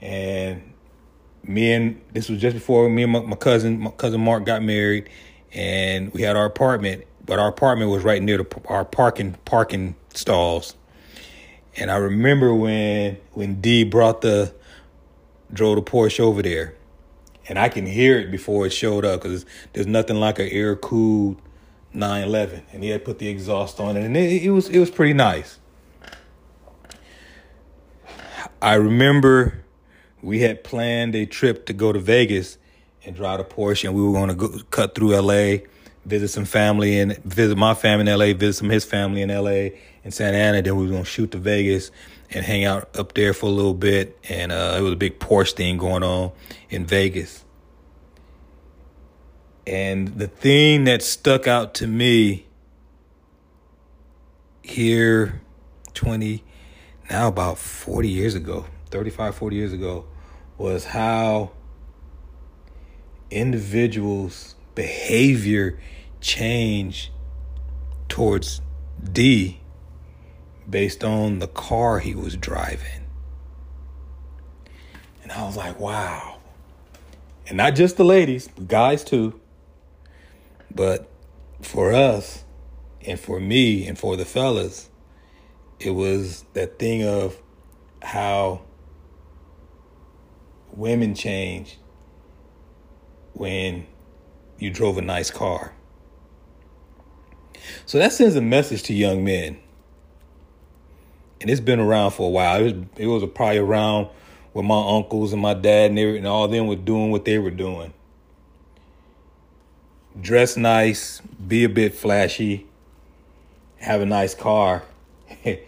And 0.02 0.74
me 1.44 1.72
and 1.72 2.02
this 2.12 2.30
was 2.30 2.42
just 2.42 2.56
before 2.56 2.90
me 2.90 3.04
and 3.04 3.12
my, 3.12 3.20
my 3.20 3.36
cousin, 3.36 3.80
my 3.80 3.92
cousin 3.92 4.22
Mark 4.22 4.44
got 4.44 4.64
married, 4.64 5.08
and 5.54 6.12
we 6.12 6.24
had 6.24 6.36
our 6.36 6.46
apartment. 6.46 7.06
But 7.24 7.38
our 7.38 7.48
apartment 7.48 7.92
was 7.92 8.04
right 8.04 8.24
near 8.24 8.40
the, 8.40 8.62
our 8.70 8.86
parking 8.86 9.38
parking 9.46 9.96
stalls. 10.16 10.76
And 11.78 11.92
I 11.92 11.98
remember 11.98 12.56
when 12.56 13.18
when 13.34 13.62
D 13.62 13.84
brought 13.84 14.22
the 14.22 14.52
drove 15.54 15.76
the 15.76 15.84
Porsche 15.84 16.22
over 16.22 16.42
there, 16.42 16.74
and 17.50 17.58
I 17.60 17.68
can 17.68 17.86
hear 17.86 18.20
it 18.20 18.32
before 18.32 18.68
it 18.68 18.70
showed 18.70 19.04
up 19.04 19.24
because 19.24 19.46
there's 19.74 19.88
nothing 19.88 20.18
like 20.18 20.40
an 20.40 20.48
air 20.48 20.76
cooled 20.76 21.42
911, 21.94 22.64
and 22.72 22.84
he 22.84 22.90
had 22.90 23.04
put 23.04 23.18
the 23.18 23.28
exhaust 23.28 23.80
on 23.80 23.98
it, 23.98 24.06
and 24.06 24.16
it, 24.16 24.44
it 24.44 24.52
was 24.52 24.70
it 24.70 24.80
was 24.80 24.92
pretty 24.92 25.14
nice. 25.14 25.60
I 28.62 28.76
remember 28.76 29.64
we 30.22 30.40
had 30.42 30.64
planned 30.64 31.16
a 31.16 31.26
trip 31.26 31.66
to 31.66 31.74
go 31.74 31.92
to 31.92 32.00
Vegas 32.00 32.58
and 33.04 33.16
drive 33.16 33.40
a 33.40 33.44
Porsche, 33.44 33.86
and 33.86 33.96
we 33.96 34.04
were 34.04 34.12
going 34.12 34.38
to 34.38 34.64
cut 34.66 34.94
through 34.94 35.20
LA, 35.20 35.66
visit 36.06 36.28
some 36.28 36.46
family, 36.46 37.00
and 37.00 37.18
visit 37.24 37.58
my 37.58 37.74
family 37.74 38.12
in 38.12 38.20
LA, 38.20 38.34
visit 38.34 38.60
some 38.60 38.70
his 38.70 38.86
family 38.86 39.22
in 39.22 39.30
LA 39.30 39.76
in 40.04 40.12
Santa 40.12 40.38
Ana. 40.38 40.62
Then 40.62 40.76
we 40.76 40.84
were 40.84 40.92
going 40.92 41.04
to 41.04 41.10
shoot 41.10 41.32
to 41.32 41.38
Vegas 41.38 41.90
and 42.32 42.46
hang 42.46 42.66
out 42.66 42.96
up 42.98 43.14
there 43.14 43.34
for 43.34 43.48
a 43.48 43.52
little 43.52 43.74
bit. 43.74 44.18
And 44.28 44.52
uh, 44.52 44.76
it 44.78 44.82
was 44.82 44.94
a 44.94 44.98
big 44.98 45.20
Porsche 45.20 45.54
thing 45.54 45.78
going 45.78 46.04
on 46.04 46.32
in 46.70 46.86
Vegas. 46.86 47.44
And 49.68 50.08
the 50.20 50.28
thing 50.28 50.86
that 50.86 51.02
stuck 51.04 51.48
out 51.48 51.74
to 51.76 51.88
me 51.88 52.48
here 54.64 55.42
20, 55.94 56.44
now 57.10 57.28
about 57.28 57.58
40 57.58 58.10
years 58.10 58.36
ago, 58.36 58.66
35, 58.90 59.36
40 59.36 59.56
years 59.56 59.74
ago 59.74 60.06
was 60.58 60.86
how 60.86 61.52
individuals' 63.32 64.56
behavior 64.76 65.80
changed 66.22 67.12
towards 68.08 68.62
D 69.12 69.62
based 70.70 71.04
on 71.04 71.40
the 71.40 71.48
car 71.48 72.00
he 72.00 72.16
was 72.16 72.36
driving. 72.36 73.06
And 75.24 75.32
I 75.32 75.44
was 75.44 75.58
like, 75.58 75.80
wow. 75.80 76.38
And 77.48 77.58
not 77.58 77.76
just 77.76 77.98
the 77.98 78.04
ladies, 78.04 78.50
guys 78.68 79.04
too. 79.04 79.39
But 80.74 81.10
for 81.62 81.94
us, 81.94 82.44
and 83.06 83.20
for 83.20 83.40
me, 83.40 83.88
and 83.88 83.98
for 83.98 84.16
the 84.16 84.26
fellas, 84.26 84.90
it 85.80 85.92
was 85.92 86.46
that 86.54 86.80
thing 86.80 87.04
of 87.04 87.42
how 88.02 88.62
women 90.74 91.16
change 91.16 91.78
when 93.34 93.86
you 94.58 94.70
drove 94.70 94.98
a 94.98 95.02
nice 95.02 95.32
car. 95.32 95.74
So 97.86 97.98
that 97.98 98.12
sends 98.14 98.36
a 98.36 98.42
message 98.42 98.84
to 98.84 98.94
young 98.94 99.24
men. 99.24 99.60
And 101.42 101.50
it's 101.50 101.62
been 101.62 101.80
around 101.80 102.12
for 102.12 102.28
a 102.28 102.30
while. 102.30 102.60
It 102.60 102.64
was, 102.64 102.74
it 102.98 103.08
was 103.08 103.24
probably 103.34 103.60
around 103.60 104.10
when 104.52 104.66
my 104.66 104.96
uncles 104.96 105.32
and 105.32 105.42
my 105.42 105.54
dad 105.54 105.92
and, 105.92 105.98
they, 105.98 106.18
and 106.18 106.28
all 106.28 106.48
them 106.48 106.68
were 106.68 106.76
doing 106.76 107.12
what 107.12 107.24
they 107.24 107.38
were 107.38 107.52
doing. 107.52 107.94
Dress 110.20 110.58
nice, 110.58 111.22
be 111.22 111.64
a 111.64 111.70
bit 111.70 111.94
flashy, 111.94 112.68
have 113.78 114.02
a 114.02 114.06
nice 114.06 114.34
car. 114.34 114.84
I 115.46 115.62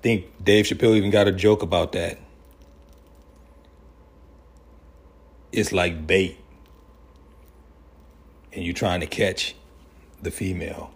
think 0.00 0.26
Dave 0.42 0.64
Chappelle 0.64 0.96
even 0.96 1.10
got 1.10 1.28
a 1.28 1.32
joke 1.32 1.62
about 1.62 1.92
that. 1.92 2.18
it's 5.52 5.72
like 5.72 6.06
bait 6.06 6.38
and 8.52 8.64
you're 8.64 8.74
trying 8.74 9.00
to 9.00 9.06
catch 9.06 9.54
the 10.22 10.30
female. 10.30 10.92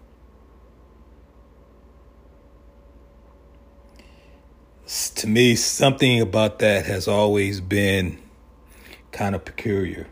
To 5.16 5.26
me, 5.26 5.54
something 5.54 6.20
about 6.20 6.58
that 6.58 6.84
has 6.86 7.08
always 7.08 7.60
been 7.60 8.18
kind 9.10 9.34
of 9.34 9.44
peculiar. 9.44 10.08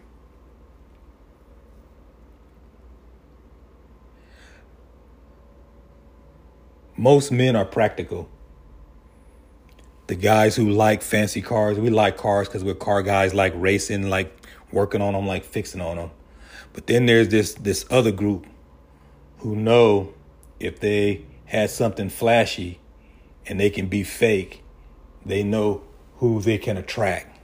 Most 7.01 7.33
men 7.33 7.57
are 7.57 7.65
practical. 7.65 8.29
The 10.09 10.15
guys 10.15 10.55
who 10.55 10.69
like 10.69 11.01
fancy 11.01 11.41
cars, 11.41 11.79
we 11.79 11.89
like 11.89 12.19
cars 12.19 12.47
because 12.47 12.63
we're 12.63 12.75
car 12.75 13.03
guys, 13.03 13.33
like 13.33 13.55
racing, 13.57 14.11
like 14.11 14.31
working 14.71 15.01
on 15.01 15.15
them, 15.15 15.27
like 15.27 15.43
fixing 15.43 15.81
on 15.81 15.97
them. 15.97 16.11
But 16.75 16.89
then 16.89 17.07
there's 17.07 17.29
this 17.29 17.55
this 17.55 17.87
other 17.89 18.13
group 18.13 18.47
who 19.39 19.57
know 19.57 20.13
if 20.59 20.79
they 20.81 21.25
had 21.47 21.71
something 21.71 22.11
flashy 22.11 22.81
and 23.47 23.59
they 23.59 23.71
can 23.71 23.87
be 23.87 24.03
fake, 24.03 24.63
they 25.25 25.43
know 25.43 25.81
who 26.19 26.43
they 26.43 26.59
can 26.59 26.77
attract. 26.77 27.35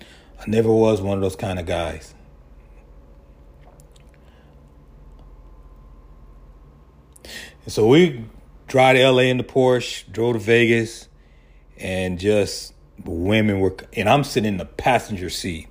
I 0.00 0.44
never 0.48 0.72
was 0.72 1.00
one 1.00 1.18
of 1.18 1.22
those 1.22 1.36
kind 1.36 1.60
of 1.60 1.66
guys. 1.66 2.16
And 7.64 7.72
so 7.72 7.86
we 7.86 8.24
drive 8.66 8.96
to 8.96 9.10
LA 9.10 9.22
in 9.22 9.38
the 9.38 9.44
Porsche, 9.44 10.10
drove 10.10 10.34
to 10.34 10.38
Vegas, 10.40 11.08
and 11.78 12.18
just 12.18 12.74
women 13.04 13.60
were, 13.60 13.76
and 13.94 14.08
I'm 14.08 14.24
sitting 14.24 14.48
in 14.48 14.58
the 14.58 14.64
passenger 14.64 15.30
seat 15.30 15.68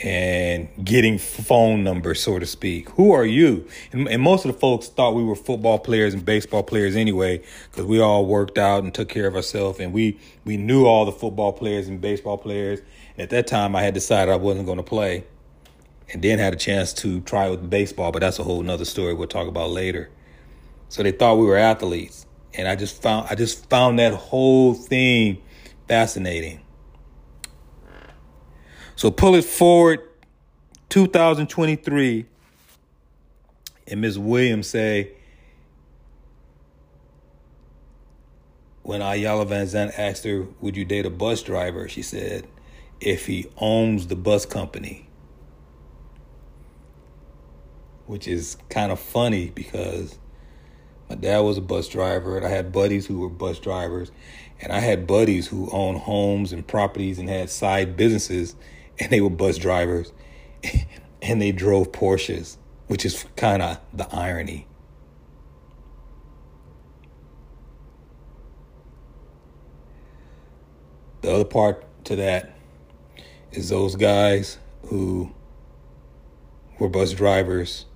and 0.00 0.68
getting 0.82 1.18
phone 1.18 1.84
numbers, 1.84 2.22
so 2.22 2.38
to 2.38 2.46
speak. 2.46 2.88
Who 2.90 3.12
are 3.12 3.24
you? 3.24 3.68
And, 3.92 4.08
and, 4.08 4.22
most 4.22 4.46
of 4.46 4.52
the 4.52 4.58
folks 4.58 4.88
thought 4.88 5.14
we 5.14 5.22
were 5.22 5.36
football 5.36 5.78
players 5.78 6.14
and 6.14 6.24
baseball 6.24 6.62
players 6.62 6.96
anyway, 6.96 7.42
because 7.70 7.84
we 7.84 8.00
all 8.00 8.24
worked 8.24 8.56
out 8.56 8.82
and 8.82 8.94
took 8.94 9.10
care 9.10 9.26
of 9.26 9.36
ourselves, 9.36 9.78
and 9.78 9.92
we 9.92 10.18
we 10.44 10.56
knew 10.56 10.86
all 10.86 11.04
the 11.04 11.12
football 11.12 11.52
players 11.52 11.86
and 11.86 12.00
baseball 12.00 12.38
players. 12.38 12.80
And 13.16 13.24
at 13.24 13.30
that 13.30 13.46
time, 13.46 13.76
I 13.76 13.82
had 13.82 13.92
decided 13.92 14.32
I 14.32 14.36
wasn't 14.36 14.64
going 14.66 14.78
to 14.78 14.82
play, 14.82 15.24
and 16.12 16.22
then 16.22 16.38
had 16.38 16.54
a 16.54 16.56
chance 16.56 16.94
to 16.94 17.20
try 17.20 17.50
with 17.50 17.68
baseball, 17.68 18.10
but 18.10 18.20
that's 18.20 18.38
a 18.38 18.44
whole 18.44 18.62
nother 18.62 18.86
story 18.86 19.12
we'll 19.12 19.28
talk 19.28 19.48
about 19.48 19.70
later. 19.70 20.08
So 20.90 21.02
they 21.02 21.12
thought 21.12 21.38
we 21.38 21.46
were 21.46 21.56
athletes, 21.56 22.26
and 22.52 22.68
I 22.68 22.76
just 22.76 23.00
found 23.00 23.28
I 23.30 23.36
just 23.36 23.70
found 23.70 23.98
that 24.00 24.12
whole 24.12 24.74
thing 24.74 25.40
fascinating. 25.88 26.60
So 28.96 29.10
pull 29.10 29.34
it 29.34 29.44
forward 29.44 30.00
2023 30.90 32.26
And 33.86 34.00
Miss 34.02 34.18
Williams 34.18 34.66
say, 34.66 35.12
when 38.82 39.00
Iyanla 39.00 39.46
Van 39.46 39.66
Vanzant 39.66 39.98
asked 39.98 40.24
her, 40.24 40.46
Would 40.60 40.76
you 40.76 40.84
date 40.84 41.06
a 41.06 41.10
bus 41.10 41.42
driver? 41.42 41.88
She 41.88 42.02
said, 42.02 42.46
If 43.00 43.26
he 43.26 43.48
owns 43.56 44.08
the 44.08 44.16
bus 44.16 44.44
company. 44.44 45.08
Which 48.06 48.28
is 48.28 48.58
kind 48.68 48.92
of 48.92 49.00
funny 49.00 49.50
because 49.50 50.18
my 51.10 51.16
dad 51.16 51.40
was 51.40 51.58
a 51.58 51.60
bus 51.60 51.88
driver 51.88 52.36
and 52.36 52.46
I 52.46 52.50
had 52.50 52.70
buddies 52.70 53.04
who 53.04 53.18
were 53.18 53.28
bus 53.28 53.58
drivers. 53.58 54.12
And 54.60 54.72
I 54.72 54.78
had 54.78 55.08
buddies 55.08 55.48
who 55.48 55.68
owned 55.72 55.98
homes 55.98 56.52
and 56.52 56.64
properties 56.64 57.18
and 57.18 57.28
had 57.28 57.50
side 57.50 57.96
businesses 57.96 58.54
and 59.00 59.10
they 59.10 59.20
were 59.20 59.28
bus 59.28 59.58
drivers 59.58 60.12
and 61.22 61.42
they 61.42 61.50
drove 61.50 61.90
Porsches, 61.90 62.58
which 62.86 63.04
is 63.04 63.24
kind 63.34 63.60
of 63.60 63.80
the 63.92 64.08
irony. 64.14 64.68
The 71.22 71.34
other 71.34 71.44
part 71.44 71.84
to 72.04 72.14
that 72.16 72.56
is 73.50 73.68
those 73.68 73.96
guys 73.96 74.58
who 74.86 75.32
were 76.78 76.88
bus 76.88 77.12
drivers, 77.12 77.86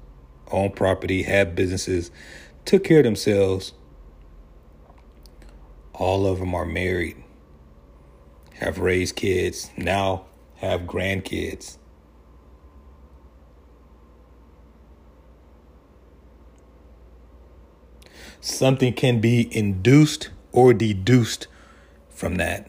own 0.51 0.73
property, 0.73 1.23
have 1.23 1.55
businesses, 1.55 2.11
took 2.65 2.85
care 2.85 2.99
of 2.99 3.05
themselves. 3.05 3.73
All 5.95 6.27
of 6.27 6.39
them 6.41 6.55
are 6.55 6.67
married, 6.67 7.23
have 8.55 8.79
raised 8.79 9.17
kids, 9.17 9.71
now 9.77 10.27
have 10.57 10.83
grandkids. 10.83 11.79
Something 18.41 18.93
can 18.93 19.21
be 19.21 19.49
induced 19.57 20.31
or 20.53 20.75
deduced 20.75 21.47
from 22.11 22.37
that. 22.37 22.69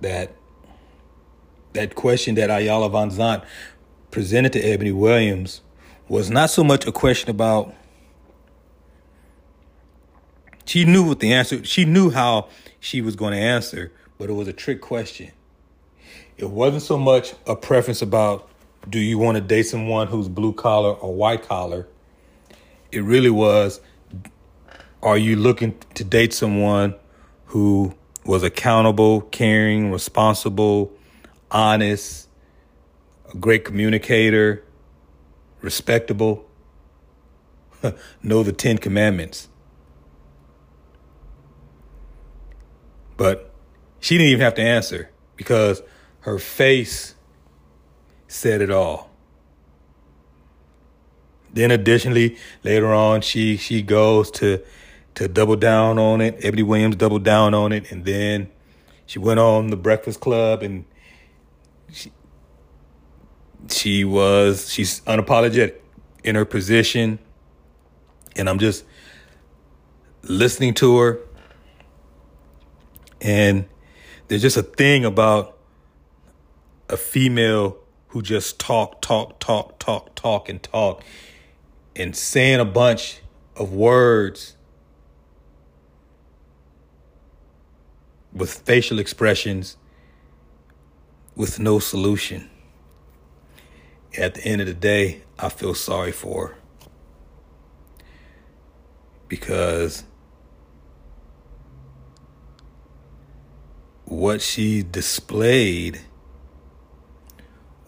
that 0.00 0.34
that 1.72 1.94
question 1.94 2.34
that 2.36 2.50
Iyanla 2.50 2.90
Vanzant 2.90 3.44
presented 4.10 4.52
to 4.54 4.62
Eboni 4.62 4.94
Williams 4.94 5.60
was 6.08 6.30
not 6.30 6.50
so 6.50 6.64
much 6.64 6.86
a 6.86 6.92
question 6.92 7.30
about 7.30 7.74
she 10.64 10.84
knew 10.84 11.06
what 11.06 11.20
the 11.20 11.32
answer 11.32 11.64
she 11.64 11.84
knew 11.84 12.10
how 12.10 12.48
she 12.80 13.00
was 13.00 13.16
going 13.16 13.32
to 13.32 13.38
answer, 13.38 13.92
but 14.18 14.30
it 14.30 14.34
was 14.34 14.48
a 14.48 14.52
trick 14.52 14.80
question. 14.80 15.32
It 16.36 16.50
wasn't 16.50 16.82
so 16.82 16.96
much 16.96 17.34
a 17.46 17.56
preference 17.56 18.02
about 18.02 18.48
do 18.88 18.98
you 18.98 19.18
want 19.18 19.36
to 19.36 19.40
date 19.40 19.64
someone 19.64 20.06
who's 20.06 20.28
blue 20.28 20.52
collar 20.52 20.92
or 20.92 21.14
white 21.14 21.42
collar? 21.42 21.86
It 22.92 23.00
really 23.00 23.30
was 23.30 23.80
are 25.02 25.18
you 25.18 25.36
looking 25.36 25.78
to 25.94 26.04
date 26.04 26.32
someone 26.32 26.94
who 27.46 27.94
was 28.24 28.42
accountable, 28.42 29.22
caring, 29.22 29.92
responsible, 29.92 30.92
honest, 31.50 32.28
a 33.32 33.36
great 33.36 33.64
communicator, 33.64 34.64
respectable. 35.60 36.48
know 38.22 38.42
the 38.42 38.52
Ten 38.52 38.78
Commandments. 38.78 39.48
But 43.16 43.52
she 44.00 44.16
didn't 44.16 44.30
even 44.32 44.44
have 44.44 44.54
to 44.54 44.62
answer 44.62 45.10
because 45.36 45.82
her 46.20 46.38
face 46.38 47.14
said 48.28 48.60
it 48.60 48.70
all. 48.70 49.10
Then 51.52 51.70
additionally, 51.70 52.36
later 52.62 52.92
on, 52.92 53.22
she 53.22 53.56
she 53.56 53.82
goes 53.82 54.30
to 54.32 54.62
to 55.14 55.26
double 55.26 55.56
down 55.56 55.98
on 55.98 56.20
it. 56.20 56.38
Eboni 56.40 56.62
Williams 56.62 56.96
doubled 56.96 57.24
down 57.24 57.54
on 57.54 57.72
it, 57.72 57.90
and 57.90 58.04
then 58.04 58.50
she 59.06 59.18
went 59.18 59.40
on 59.40 59.68
the 59.68 59.76
Breakfast 59.76 60.20
Club, 60.20 60.62
and 60.62 60.84
she 61.90 62.12
she 63.68 64.04
was 64.04 64.70
she's 64.70 65.00
unapologetic 65.02 65.74
in 66.24 66.34
her 66.34 66.44
position, 66.44 67.18
and 68.36 68.48
I'm 68.48 68.58
just 68.58 68.84
listening 70.22 70.74
to 70.74 70.98
her, 70.98 71.20
and 73.20 73.66
there's 74.28 74.42
just 74.42 74.56
a 74.56 74.62
thing 74.62 75.04
about 75.04 75.56
a 76.88 76.96
female 76.96 77.76
who 78.08 78.22
just 78.22 78.58
talk, 78.58 79.02
talk, 79.02 79.38
talk, 79.38 79.78
talk, 79.78 80.14
talk, 80.14 80.48
and 80.48 80.62
talk, 80.62 81.02
and 81.94 82.16
saying 82.16 82.60
a 82.60 82.64
bunch 82.64 83.20
of 83.56 83.72
words 83.72 84.56
with 88.32 88.52
facial 88.52 88.98
expressions 88.98 89.76
with 91.36 91.58
no 91.58 91.78
solution. 91.78 92.50
At 94.16 94.34
the 94.34 94.44
end 94.44 94.60
of 94.60 94.66
the 94.66 94.74
day, 94.74 95.22
I 95.38 95.48
feel 95.48 95.74
sorry 95.74 96.12
for 96.12 96.48
her. 96.48 96.58
Because 99.28 100.04
what 104.06 104.40
she 104.40 104.82
displayed 104.82 106.00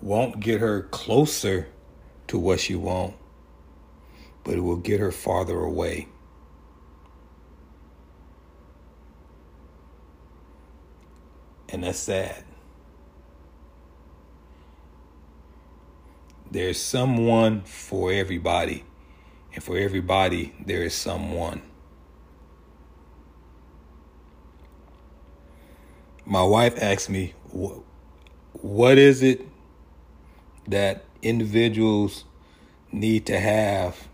won't 0.02 0.40
get 0.40 0.60
her 0.60 0.82
closer 0.82 1.68
to 2.28 2.38
what 2.38 2.60
she 2.60 2.74
wants, 2.74 3.16
but 4.44 4.54
it 4.54 4.60
will 4.60 4.76
get 4.76 5.00
her 5.00 5.12
farther 5.12 5.58
away. 5.58 6.08
And 11.70 11.84
that's 11.84 11.98
sad. 11.98 12.44
There's 16.50 16.80
someone 16.80 17.62
for 17.62 18.12
everybody. 18.12 18.84
And 19.52 19.62
for 19.62 19.76
everybody, 19.76 20.54
there 20.64 20.82
is 20.82 20.94
someone. 20.94 21.62
My 26.24 26.44
wife 26.44 26.80
asked 26.80 27.10
me, 27.10 27.34
what 28.52 28.98
is 28.98 29.22
it 29.22 29.46
that 30.68 31.04
individuals 31.22 32.24
need 32.92 33.26
to 33.26 33.40
have 33.40 34.08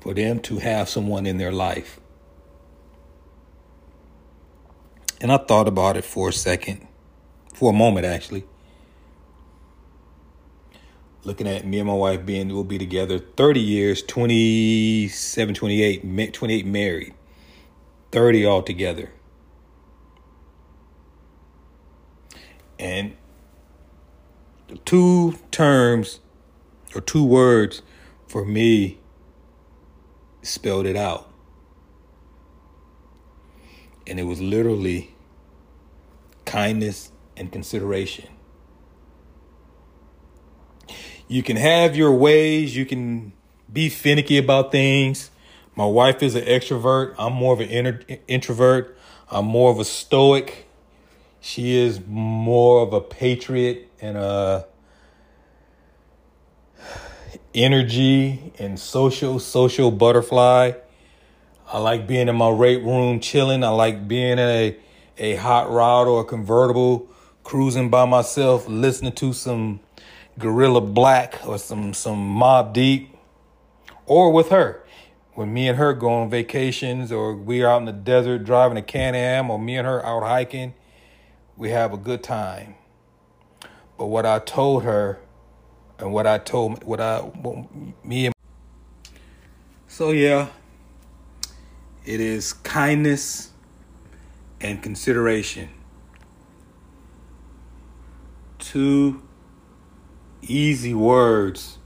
for 0.00 0.14
them 0.14 0.40
to 0.40 0.58
have 0.58 0.88
someone 0.88 1.26
in 1.26 1.38
their 1.38 1.52
life? 1.52 2.00
And 5.20 5.30
I 5.30 5.36
thought 5.36 5.68
about 5.68 5.96
it 5.96 6.04
for 6.04 6.30
a 6.30 6.32
second, 6.32 6.88
for 7.54 7.70
a 7.70 7.76
moment 7.76 8.06
actually. 8.06 8.44
Looking 11.22 11.46
at 11.46 11.66
me 11.66 11.78
and 11.78 11.86
my 11.86 11.94
wife 11.94 12.24
being, 12.24 12.48
we'll 12.48 12.64
be 12.64 12.78
together 12.78 13.18
30 13.18 13.60
years, 13.60 14.02
27, 14.02 15.54
28, 15.54 16.32
28 16.32 16.66
married, 16.66 17.14
30 18.10 18.46
altogether. 18.46 19.10
And 22.78 23.16
the 24.68 24.78
two 24.78 25.34
terms 25.50 26.20
or 26.94 27.02
two 27.02 27.24
words 27.24 27.82
for 28.26 28.46
me 28.46 28.98
spelled 30.40 30.86
it 30.86 30.96
out. 30.96 31.30
And 34.06 34.18
it 34.18 34.22
was 34.24 34.40
literally 34.40 35.14
kindness 36.46 37.12
and 37.36 37.52
consideration. 37.52 38.28
You 41.30 41.44
can 41.44 41.56
have 41.56 41.94
your 41.94 42.12
ways, 42.12 42.76
you 42.76 42.84
can 42.84 43.32
be 43.72 43.88
finicky 43.88 44.36
about 44.36 44.72
things. 44.72 45.30
My 45.76 45.86
wife 45.86 46.24
is 46.24 46.34
an 46.34 46.44
extrovert, 46.44 47.14
I'm 47.18 47.34
more 47.34 47.52
of 47.52 47.60
an 47.60 48.04
introvert. 48.26 48.98
I'm 49.30 49.44
more 49.44 49.70
of 49.70 49.78
a 49.78 49.84
stoic. 49.84 50.66
She 51.40 51.76
is 51.76 52.00
more 52.04 52.82
of 52.82 52.92
a 52.92 53.00
patriot 53.00 53.88
and 54.00 54.16
a 54.16 54.66
energy 57.54 58.52
and 58.58 58.76
social 58.76 59.38
social 59.38 59.92
butterfly. 59.92 60.72
I 61.72 61.78
like 61.78 62.08
being 62.08 62.26
in 62.26 62.34
my 62.34 62.50
rate 62.50 62.82
room 62.82 63.20
chilling. 63.20 63.62
I 63.62 63.68
like 63.68 64.08
being 64.08 64.32
in 64.32 64.38
a, 64.40 64.76
a 65.16 65.36
hot 65.36 65.70
rod 65.70 66.08
or 66.08 66.22
a 66.22 66.24
convertible 66.24 67.08
cruising 67.44 67.88
by 67.88 68.04
myself, 68.04 68.66
listening 68.66 69.12
to 69.12 69.32
some 69.32 69.78
Guerilla 70.40 70.80
Black 70.80 71.40
or 71.46 71.58
some, 71.58 71.94
some 71.94 72.18
Mobb 72.18 72.72
Deep 72.72 73.16
or 74.06 74.32
with 74.32 74.48
her. 74.48 74.84
When 75.34 75.54
me 75.54 75.68
and 75.68 75.78
her 75.78 75.92
go 75.94 76.10
on 76.10 76.30
vacations 76.30 77.12
or 77.12 77.36
we 77.36 77.62
are 77.62 77.70
out 77.70 77.78
in 77.78 77.84
the 77.84 77.92
desert 77.92 78.44
driving 78.44 78.76
a 78.76 78.82
Can-Am 78.82 79.50
or 79.50 79.58
me 79.58 79.76
and 79.76 79.86
her 79.86 80.04
out 80.04 80.22
hiking, 80.22 80.74
we 81.56 81.70
have 81.70 81.92
a 81.92 81.96
good 81.96 82.22
time. 82.22 82.74
But 83.96 84.06
what 84.06 84.26
I 84.26 84.38
told 84.40 84.82
her 84.82 85.20
and 86.00 86.12
what 86.12 86.26
I 86.26 86.38
told 86.38 86.82
what 86.84 87.00
I 87.00 87.18
what 87.18 87.66
me 88.04 88.26
and 88.26 88.34
so 89.86 90.10
yeah 90.10 90.48
it 92.04 92.20
is 92.20 92.54
kindness 92.54 93.50
and 94.60 94.82
consideration 94.82 95.68
two 98.58 99.22
easy 100.42 100.94
words 100.94 101.78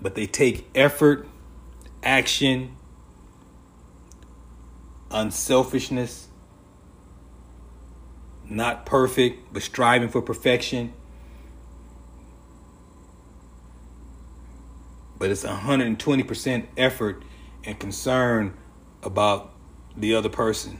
but 0.00 0.14
they 0.14 0.26
take 0.26 0.68
effort 0.74 1.26
action 2.02 2.76
unselfishness 5.10 6.28
not 8.48 8.86
perfect, 8.86 9.52
but 9.52 9.62
striving 9.62 10.08
for 10.08 10.22
perfection. 10.22 10.92
But 15.18 15.30
it's 15.30 15.44
120% 15.44 16.66
effort 16.76 17.22
and 17.64 17.78
concern 17.78 18.56
about 19.02 19.52
the 19.96 20.14
other 20.14 20.28
person. 20.28 20.78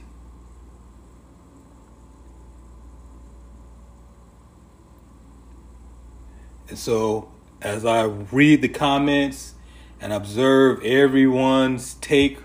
And 6.69 6.77
so, 6.77 7.31
as 7.61 7.85
I 7.85 8.03
read 8.03 8.61
the 8.61 8.67
comments 8.67 9.53
and 9.99 10.13
observe 10.13 10.83
everyone's 10.83 11.95
take 11.95 12.39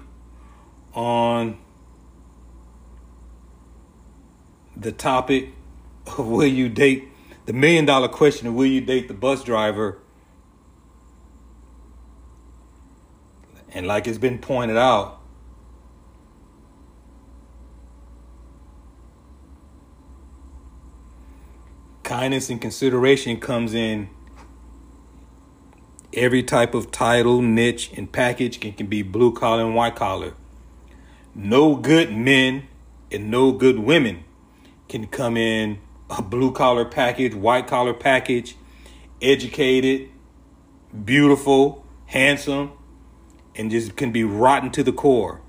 on 0.95 1.59
the 4.77 4.93
topic 4.93 5.51
of 6.07 6.27
will 6.27 6.47
you 6.47 6.69
date 6.69 7.09
the 7.47 7.53
million 7.53 7.85
dollar 7.85 8.09
question 8.09 8.47
of 8.47 8.55
will 8.55 8.67
you 8.67 8.81
date 8.81 9.09
the 9.09 9.15
bus 9.15 9.43
driver 9.45 9.99
and 13.73 13.87
like 13.87 14.07
it's 14.07 14.19
been 14.19 14.39
pointed 14.39 14.77
out 14.77 15.22
kindness 22.13 22.51
and 22.51 22.61
consideration 22.61 23.41
comes 23.41 23.73
in 23.73 24.11
every 26.13 26.43
type 26.43 26.75
of 26.75 26.91
title 26.91 27.41
niche 27.41 27.91
and 27.97 28.13
package 28.13 28.63
it 28.63 28.77
can 28.77 28.87
be 28.87 29.01
blue 29.01 29.33
collar 29.33 29.65
and 29.65 29.75
white 29.75 29.97
collar 29.97 30.35
no 31.35 31.75
good 31.75 32.15
men 32.15 32.65
and 33.11 33.31
no 33.31 33.51
good 33.51 33.79
women 33.79 34.23
can 34.91 35.07
come 35.07 35.39
in 35.39 35.79
a 36.11 36.21
blue 36.21 36.53
collar 36.53 36.85
package, 36.85 37.35
white 37.35 37.67
collar 37.67 37.95
package, 37.95 38.57
educated, 39.23 40.11
beautiful, 41.05 41.85
handsome, 42.07 42.73
and 43.55 43.71
just 43.71 43.97
can 43.97 44.13
be 44.13 44.25
rotten 44.25 44.71
to 44.71 44.83
the 44.83 44.93
core. 44.93 45.41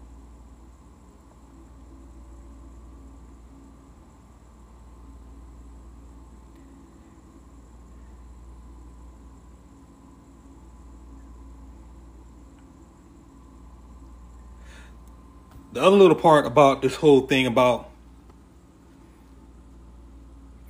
The 15.73 15.81
other 15.81 15.97
little 15.97 16.15
part 16.15 16.45
about 16.45 16.83
this 16.83 16.97
whole 16.97 17.21
thing 17.21 17.47
about 17.47 17.89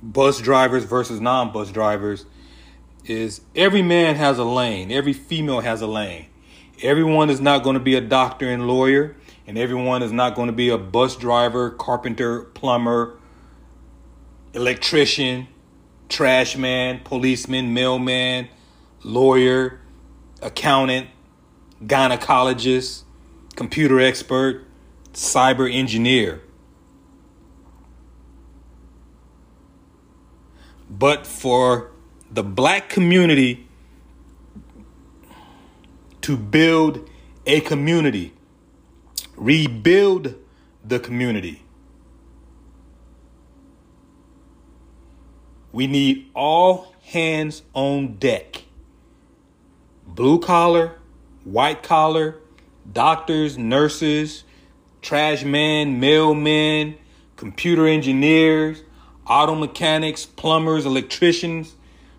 bus 0.02 0.40
drivers 0.40 0.84
versus 0.84 1.20
non-bus 1.20 1.70
drivers 1.70 2.24
is 3.04 3.42
every 3.54 3.82
man 3.82 4.14
has 4.14 4.38
a 4.38 4.44
lane, 4.44 4.90
every 4.90 5.12
female 5.12 5.60
has 5.60 5.82
a 5.82 5.86
lane. 5.86 6.26
Everyone 6.82 7.28
is 7.28 7.38
not 7.38 7.62
going 7.62 7.74
to 7.74 7.80
be 7.80 7.94
a 7.96 8.00
doctor 8.00 8.48
and 8.48 8.66
lawyer, 8.66 9.14
and 9.46 9.58
everyone 9.58 10.02
is 10.02 10.10
not 10.10 10.34
going 10.34 10.46
to 10.46 10.54
be 10.54 10.70
a 10.70 10.78
bus 10.78 11.16
driver, 11.16 11.70
carpenter, 11.70 12.40
plumber, 12.40 13.18
electrician, 14.54 15.48
trash 16.08 16.56
man, 16.56 17.00
policeman, 17.04 17.74
mailman, 17.74 18.48
lawyer, 19.02 19.80
accountant, 20.40 21.08
gynecologist, 21.84 23.02
computer 23.54 24.00
expert, 24.00 24.63
cyber 25.14 25.72
engineer. 25.72 26.42
but 30.98 31.26
for 31.26 31.90
the 32.30 32.42
black 32.42 32.88
community 32.88 33.66
to 36.20 36.36
build 36.36 37.08
a 37.46 37.60
community, 37.60 38.32
rebuild 39.36 40.34
the 40.84 40.98
community. 40.98 41.62
We 45.72 45.86
need 45.86 46.30
all 46.34 46.94
hands 47.02 47.62
on 47.74 48.14
deck. 48.14 48.62
Blue 50.06 50.38
collar, 50.38 50.98
white 51.42 51.82
collar, 51.82 52.36
doctors, 52.90 53.58
nurses, 53.58 54.44
trash 55.04 55.44
men, 55.44 56.00
mailmen, 56.00 56.96
computer 57.36 57.86
engineers, 57.86 58.82
auto 59.26 59.54
mechanics, 59.54 60.24
plumbers, 60.24 60.86
electricians, 60.86 61.74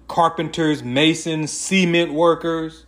carpenters, 0.08 0.84
masons, 0.84 1.52
cement 1.52 2.14
workers, 2.14 2.86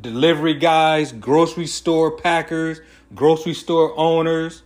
delivery 0.00 0.54
guys, 0.54 1.12
grocery 1.12 1.66
store 1.66 2.12
packers, 2.16 2.80
grocery 3.14 3.54
store 3.54 3.92
owners, 3.98 4.62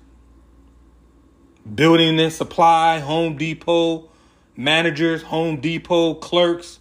building 1.74 2.20
and 2.20 2.33
supply, 2.33 2.98
Home 2.98 3.37
Depot 3.37 4.11
managers, 4.54 5.22
Home 5.22 5.61
Depot 5.61 6.14
clerks, 6.14 6.78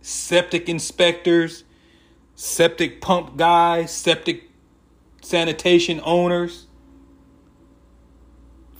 septic 0.00 0.68
inspectors, 0.68 1.62
septic 2.42 3.00
pump 3.00 3.36
guys, 3.36 3.92
septic 3.92 4.50
sanitation 5.20 6.00
owners 6.02 6.66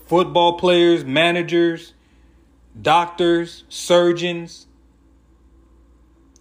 football 0.07 0.59
players, 0.59 1.05
managers, 1.05 1.95
doctors, 2.83 3.63
surgeons. 3.69 4.67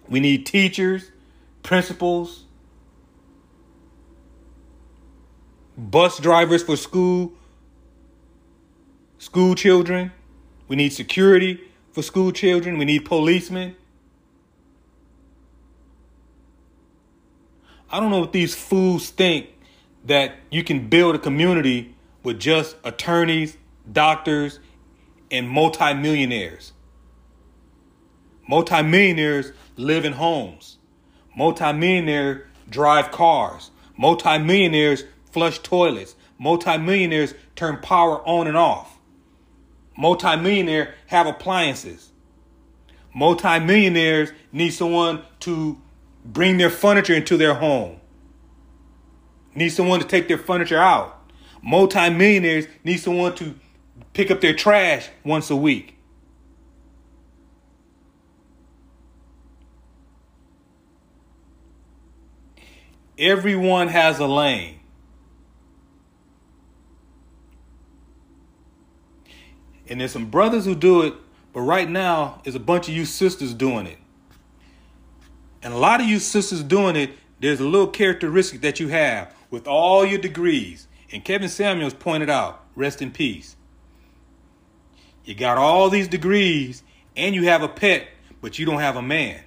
We 0.10 0.20
need 0.20 0.48
teachers, 0.48 1.12
principals, 1.62 2.46
bus 5.78 6.18
drivers 6.18 6.64
for 6.64 6.76
school 6.76 7.34
school 9.20 9.54
children. 9.54 10.12
We 10.68 10.76
need 10.76 10.92
security 10.92 11.62
for 11.92 12.02
school 12.02 12.32
children. 12.32 12.80
We 12.80 12.86
need 12.86 13.06
policemen. 13.06 13.76
I 17.92 18.00
don't 18.00 18.10
know 18.10 18.20
what 18.20 18.32
these 18.32 18.56
fools 18.56 19.10
think 19.10 19.48
that 20.06 20.36
you 20.50 20.64
can 20.64 20.88
build 20.88 21.16
a 21.16 21.20
community 21.20 21.96
with 22.24 22.40
just 22.40 22.78
attorneys, 22.84 23.58
doctors, 23.92 24.60
and 25.30 25.50
multimillionaires. 25.50 26.72
Multimillionaires 28.48 29.52
live 29.76 30.06
in 30.06 30.14
homes. 30.14 30.78
Multimillionaires 31.36 32.48
drive 32.70 33.12
cars. 33.12 33.72
Multimillionaires 33.98 35.04
flush 35.32 35.60
toilets. 35.60 36.16
Multimillionaires 36.40 37.34
turn 37.56 37.78
power 37.78 38.26
on 38.28 38.48
and 38.48 38.58
off. 38.58 38.98
Multimillionaires 39.98 40.94
have 41.08 41.28
appliances. 41.28 42.10
Multimillionaires 43.14 44.32
need 44.52 44.72
someone 44.72 45.24
to 45.42 45.80
bring 46.24 46.58
their 46.58 46.70
furniture 46.70 47.14
into 47.14 47.38
their 47.38 47.56
home. 47.56 48.00
Need 49.56 49.70
someone 49.70 50.00
to 50.00 50.08
take 50.08 50.28
their 50.28 50.38
furniture 50.38 50.78
out. 50.78 51.18
Multimillionaires 51.62 52.68
need 52.84 52.98
someone 52.98 53.36
to 53.36 53.56
pick 54.14 54.32
up 54.32 54.42
their 54.42 54.54
trash 54.54 55.10
once 55.24 55.50
a 55.50 55.56
week. 55.56 55.98
Everyone 63.18 63.88
has 63.90 64.18
a 64.20 64.26
lane. 64.26 64.80
And 69.88 70.00
there's 70.00 70.12
some 70.12 70.32
brothers 70.32 70.66
who 70.66 70.74
do 70.74 71.02
it, 71.02 71.14
but 71.54 71.62
right 71.62 71.88
now 71.88 72.42
there's 72.44 72.56
a 72.56 72.60
bunch 72.60 72.88
of 72.88 72.96
you 72.96 73.06
sisters 73.06 73.54
doing 73.54 73.86
it. 73.86 73.98
And 75.64 75.74
a 75.74 75.78
lot 75.78 76.02
of 76.02 76.08
you 76.08 76.20
sisters 76.20 76.64
doing 76.64 76.96
it, 76.96 77.12
there's 77.40 77.60
a 77.60 77.68
little 77.68 77.88
characteristic 77.88 78.62
that 78.62 78.80
you 78.80 78.88
have 78.90 79.34
with 79.50 79.68
all 79.68 80.06
your 80.06 80.20
degrees. 80.20 80.88
And 81.12 81.24
Kevin 81.24 81.50
Samuels 81.50 81.94
pointed 81.94 82.30
out, 82.30 82.64
rest 82.76 83.02
in 83.02 83.12
peace. 83.12 83.56
You 85.26 85.36
got 85.36 85.58
all 85.58 85.90
these 85.90 86.08
degrees 86.08 86.84
and 87.16 87.36
you 87.36 87.44
have 87.46 87.62
a 87.62 87.68
pet, 87.68 88.08
but 88.42 88.58
you 88.58 88.66
don't 88.66 88.80
have 88.80 88.96
a 88.96 89.02
man. 89.02 89.42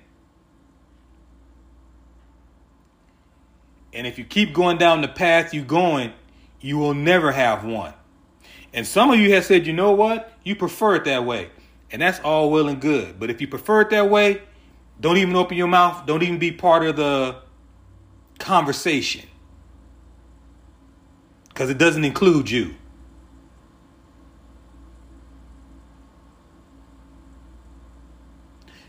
And 3.93 4.07
if 4.07 4.19
you 4.19 4.25
keep 4.25 4.53
going 4.53 4.77
down 4.77 5.03
the 5.03 5.09
path 5.09 5.55
you're 5.55 5.65
going, 5.65 6.13
you 6.61 6.79
will 6.79 6.95
never 6.95 7.33
have 7.33 7.65
one. 7.65 7.95
And 8.73 8.87
some 8.87 9.11
of 9.11 9.19
you 9.19 9.33
have 9.35 9.45
said, 9.45 9.67
you 9.67 9.73
know 9.73 9.93
what? 9.93 10.33
You 10.43 10.57
prefer 10.57 10.97
it 10.97 11.05
that 11.05 11.25
way. 11.25 11.51
And 11.93 12.03
that's 12.03 12.19
all 12.21 12.51
well 12.51 12.69
and 12.69 12.81
good. 12.81 13.21
But 13.21 13.31
if 13.31 13.41
you 13.41 13.47
prefer 13.47 13.83
it 13.83 13.91
that 13.91 14.11
way, 14.11 14.43
don't 15.01 15.17
even 15.17 15.35
open 15.37 15.57
your 15.57 15.69
mouth. 15.69 16.07
Don't 16.07 16.23
even 16.23 16.39
be 16.39 16.53
part 16.53 16.85
of 16.85 16.97
the 16.97 17.37
conversation. 18.39 19.27
Because 21.49 21.71
it 21.71 21.79
doesn't 21.79 22.05
include 22.05 22.51
you. 22.51 22.75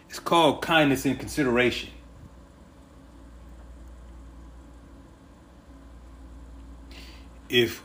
It's 0.09 0.19
called 0.19 0.61
kindness 0.61 1.05
and 1.05 1.19
consideration. 1.19 1.89
If 7.49 7.83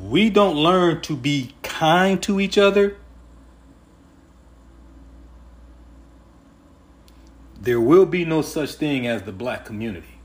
we 0.00 0.30
don't 0.30 0.56
learn 0.56 1.00
to 1.02 1.16
be 1.16 1.54
kind 1.62 2.22
to 2.22 2.40
each 2.40 2.56
other, 2.56 2.96
there 7.60 7.80
will 7.80 8.06
be 8.06 8.24
no 8.24 8.40
such 8.40 8.72
thing 8.74 9.06
as 9.06 9.22
the 9.22 9.32
black 9.32 9.64
community. 9.64 10.18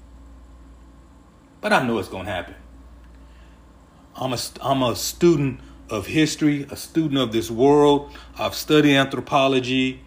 But 1.60 1.74
I 1.74 1.86
know 1.86 1.98
it's 1.98 2.08
going 2.08 2.26
to 2.26 2.32
happen. 2.32 2.56
I'm 4.16 4.32
a, 4.32 4.38
I'm 4.62 4.82
a 4.82 4.96
student 4.96 5.60
of 5.90 6.08
history, 6.08 6.66
a 6.72 6.78
student 6.78 7.20
of 7.20 7.32
this 7.34 7.52
world. 7.52 8.12
I've 8.38 8.56
studied 8.56 8.96
anthropology. 8.96 10.02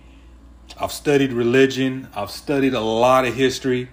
I've 0.81 0.93
studied 0.93 1.33
religion. 1.33 2.09
I've 2.15 2.31
studied 2.31 2.75
a 2.75 2.81
lot 2.81 3.27
of 3.27 3.35
history. 3.35 3.91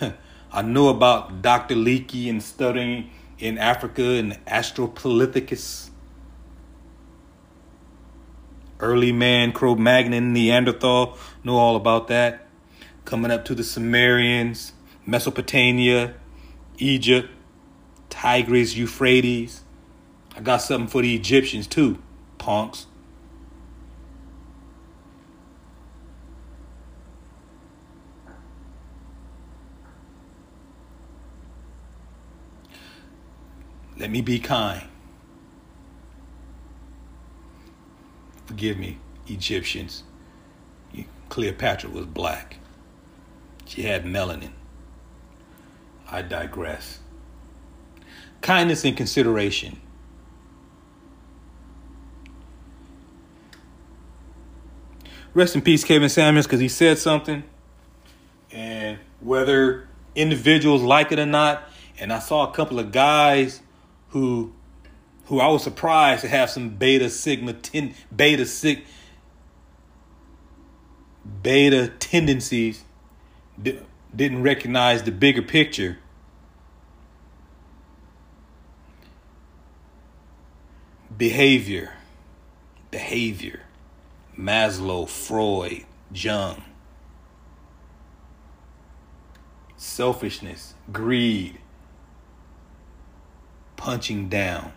I 0.52 0.62
know 0.62 0.88
about 0.88 1.42
Dr. 1.42 1.74
Leakey 1.74 2.30
and 2.30 2.42
studying 2.42 3.10
in 3.38 3.58
Africa 3.58 4.02
and 4.02 4.32
Australopithecus. 4.46 5.90
Early 8.80 9.10
man, 9.10 9.50
Cro-Magnon, 9.50 10.32
Neanderthal, 10.32 11.18
know 11.42 11.56
all 11.56 11.74
about 11.74 12.06
that. 12.08 12.47
Coming 13.08 13.30
up 13.30 13.46
to 13.46 13.54
the 13.54 13.64
Sumerians, 13.64 14.74
Mesopotamia, 15.06 16.12
Egypt, 16.76 17.30
Tigris, 18.10 18.76
Euphrates. 18.76 19.62
I 20.36 20.40
got 20.40 20.58
something 20.58 20.88
for 20.88 21.00
the 21.00 21.14
Egyptians 21.14 21.66
too, 21.66 22.02
punks. 22.36 22.84
Let 33.96 34.10
me 34.10 34.20
be 34.20 34.38
kind. 34.38 34.86
Forgive 38.44 38.76
me, 38.76 38.98
Egyptians. 39.28 40.02
Cleopatra 41.30 41.88
was 41.88 42.04
black. 42.04 42.58
She 43.68 43.82
had 43.82 44.04
melanin. 44.06 44.52
I 46.10 46.22
digress. 46.22 47.00
Kindness 48.40 48.82
and 48.86 48.96
consideration. 48.96 49.78
Rest 55.34 55.54
in 55.54 55.60
peace, 55.60 55.84
Kevin 55.84 56.08
Samuels, 56.08 56.46
because 56.46 56.60
he 56.60 56.68
said 56.68 56.96
something. 56.98 57.44
And 58.50 58.98
whether 59.20 59.86
individuals 60.14 60.80
like 60.80 61.12
it 61.12 61.18
or 61.18 61.26
not, 61.26 61.62
and 62.00 62.10
I 62.10 62.20
saw 62.20 62.50
a 62.50 62.54
couple 62.54 62.78
of 62.78 62.90
guys 62.90 63.60
who 64.08 64.54
who 65.26 65.40
I 65.40 65.48
was 65.48 65.62
surprised 65.62 66.22
to 66.22 66.28
have 66.28 66.48
some 66.48 66.70
beta 66.70 67.10
sigma 67.10 67.52
ten, 67.52 67.94
beta 68.16 68.46
sig 68.46 68.84
beta 71.42 71.88
tendencies 71.98 72.84
didn't 73.62 74.42
recognize 74.42 75.02
the 75.02 75.10
bigger 75.10 75.42
picture 75.42 75.98
behavior 81.16 81.92
behavior 82.90 83.62
Maslow 84.38 85.08
Freud 85.08 85.84
Jung 86.12 86.62
selfishness 89.76 90.74
greed 90.92 91.58
punching 93.78 94.28
down. 94.28 94.72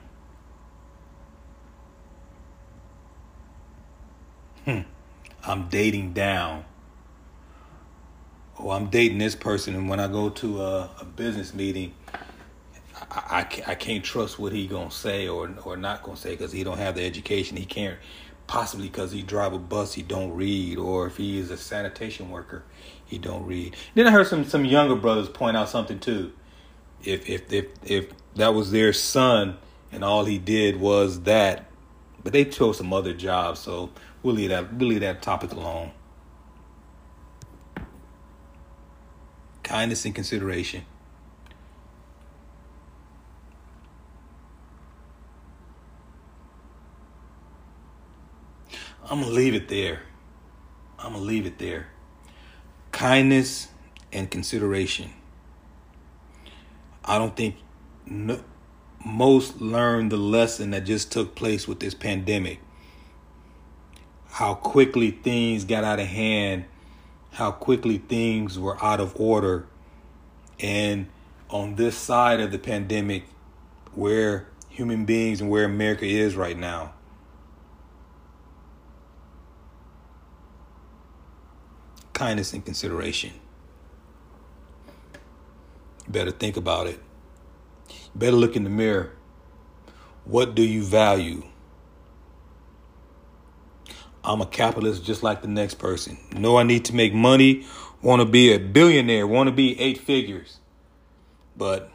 Hmm. 4.64 4.82
I'm 5.44 5.68
dating 5.68 6.14
down. 6.14 6.64
Oh, 8.64 8.70
I'm 8.70 8.92
dating 8.92 9.18
this 9.18 9.34
person, 9.34 9.74
and 9.74 9.90
when 9.90 10.00
I 10.00 10.08
go 10.08 10.30
to 10.30 10.62
a, 10.62 10.90
a 11.00 11.06
business 11.06 11.52
meeting, 11.52 11.96
I, 13.10 13.40
I, 13.40 13.72
I 13.72 13.76
can't 13.76 14.04
trust 14.04 14.38
what 14.38 14.54
he 14.54 14.68
gonna 14.68 14.92
say 14.92 15.28
or 15.28 15.50
or 15.66 15.78
not 15.78 16.04
gonna 16.04 16.16
say 16.16 16.32
because 16.32 16.52
he 16.52 16.64
don't 16.64 16.78
have 16.78 16.94
the 16.94 17.04
education. 17.04 17.58
He 17.58 17.66
can't 17.66 17.98
possibly 18.46 18.88
because 18.88 19.12
he 19.12 19.24
drive 19.24 19.54
a 19.54 19.58
bus, 19.58 19.94
he 19.94 20.04
don't 20.04 20.34
read, 20.34 20.78
or 20.78 21.08
if 21.08 21.18
he 21.18 21.40
is 21.40 21.50
a 21.50 21.58
sanitation 21.58 22.30
worker, 22.30 22.64
he 23.04 23.18
don't 23.18 23.46
read. 23.48 23.76
Then 23.96 24.06
I 24.06 24.12
heard 24.12 24.28
some 24.28 24.46
some 24.46 24.64
younger 24.64 24.96
brothers 24.96 25.28
point 25.28 25.58
out 25.58 25.68
something 25.68 26.00
too. 26.00 26.32
If 27.04 27.28
if 27.28 27.52
if 27.52 27.66
if 27.84 28.10
that 28.36 28.54
was 28.54 28.70
their 28.70 28.94
son, 28.94 29.58
and 29.92 30.04
all 30.04 30.26
he 30.26 30.38
did 30.38 30.80
was 30.80 31.22
that. 31.22 31.66
But 32.24 32.34
they 32.34 32.46
chose 32.46 32.78
some 32.78 32.94
other 32.94 33.14
jobs, 33.16 33.60
so 33.60 33.90
we'll 34.22 34.36
leave 34.36 34.50
that 34.50 34.72
we'll 34.72 34.90
leave 34.90 35.00
that 35.00 35.24
topic 35.24 35.52
alone. 35.52 35.94
Kindness 39.72 40.04
and 40.04 40.14
consideration. 40.14 40.84
I'm 49.10 49.22
gonna 49.22 49.32
leave 49.32 49.56
it 49.56 49.70
there. 49.70 50.02
I'm 51.00 51.14
gonna 51.14 51.24
leave 51.24 51.46
it 51.46 51.58
there. 51.58 51.88
Kindness 52.92 53.70
and 54.12 54.30
consideration. 54.30 55.12
I 57.06 57.18
don't 57.18 57.38
think 57.38 57.56
no, 58.06 58.44
most 59.06 59.62
learned 59.62 60.12
the 60.12 60.18
lesson 60.18 60.72
that 60.72 60.84
just 60.84 61.14
took 61.14 61.34
place 61.34 61.66
with 61.66 61.80
this 61.80 61.94
pandemic. 61.94 62.60
How 64.32 64.54
quickly 64.54 65.12
things 65.12 65.64
got 65.64 65.86
out 65.86 66.02
of 66.02 66.08
hand, 66.08 66.66
how 67.32 67.52
quickly 67.52 67.98
things 67.98 68.60
were 68.60 68.84
out 68.84 69.00
of 69.00 69.20
order. 69.20 69.68
And 70.60 71.08
on 71.50 71.76
this 71.76 71.98
side 71.98 72.40
of 72.40 72.52
the 72.52 72.60
pandemic, 72.60 73.24
where 73.94 74.48
human 74.70 75.06
beings 75.06 75.42
and 75.42 75.50
where 75.50 75.66
America 75.66 76.06
is 76.06 76.36
right 76.36 76.58
now. 76.58 76.94
Kindness 82.14 82.54
and 82.54 82.64
consideration. 82.64 83.32
You 86.06 86.14
better 86.14 86.32
think 86.32 86.56
about 86.56 86.88
it. 86.88 87.00
You 87.90 87.96
Better 88.16 88.36
look 88.36 88.56
in 88.56 88.64
the 88.64 88.70
mirror. 88.70 89.12
What 90.24 90.56
do 90.56 90.62
you 90.62 90.84
value? 90.84 91.44
I'm 94.24 94.42
a 94.42 94.46
capitalist 94.46 95.04
just 95.04 95.24
like 95.24 95.42
the 95.42 95.48
next 95.48 95.76
person. 95.76 96.18
Know 96.32 96.58
I 96.58 96.64
need 96.64 96.86
to 96.86 96.96
make 96.96 97.14
money, 97.14 97.66
want 98.02 98.22
to 98.22 98.26
be 98.26 98.54
a 98.54 98.60
billionaire, 98.60 99.26
want 99.26 99.48
to 99.48 99.52
be 99.52 99.80
eight 99.80 99.98
figures. 99.98 100.60
But 101.58 101.92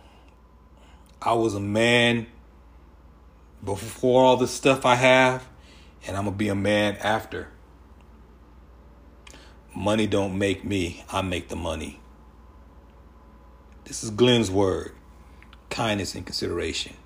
I 1.22 1.34
was 1.34 1.54
a 1.54 1.60
man 1.60 2.26
before 3.64 4.24
all 4.24 4.36
the 4.36 4.48
stuff 4.48 4.84
I 4.84 4.96
have, 4.96 5.46
and 6.06 6.16
I'm 6.16 6.24
going 6.24 6.34
to 6.34 6.38
be 6.38 6.48
a 6.48 6.54
man 6.54 6.96
after. 6.96 7.48
Money 9.74 10.06
don't 10.06 10.38
make 10.38 10.64
me, 10.64 11.04
I 11.10 11.22
make 11.22 11.48
the 11.48 11.56
money. 11.56 12.00
This 13.84 14.02
is 14.02 14.10
Glenn 14.10 14.44
Sword 14.44 14.92
kindness 15.70 16.14
and 16.14 16.24
consideration. 16.24 16.96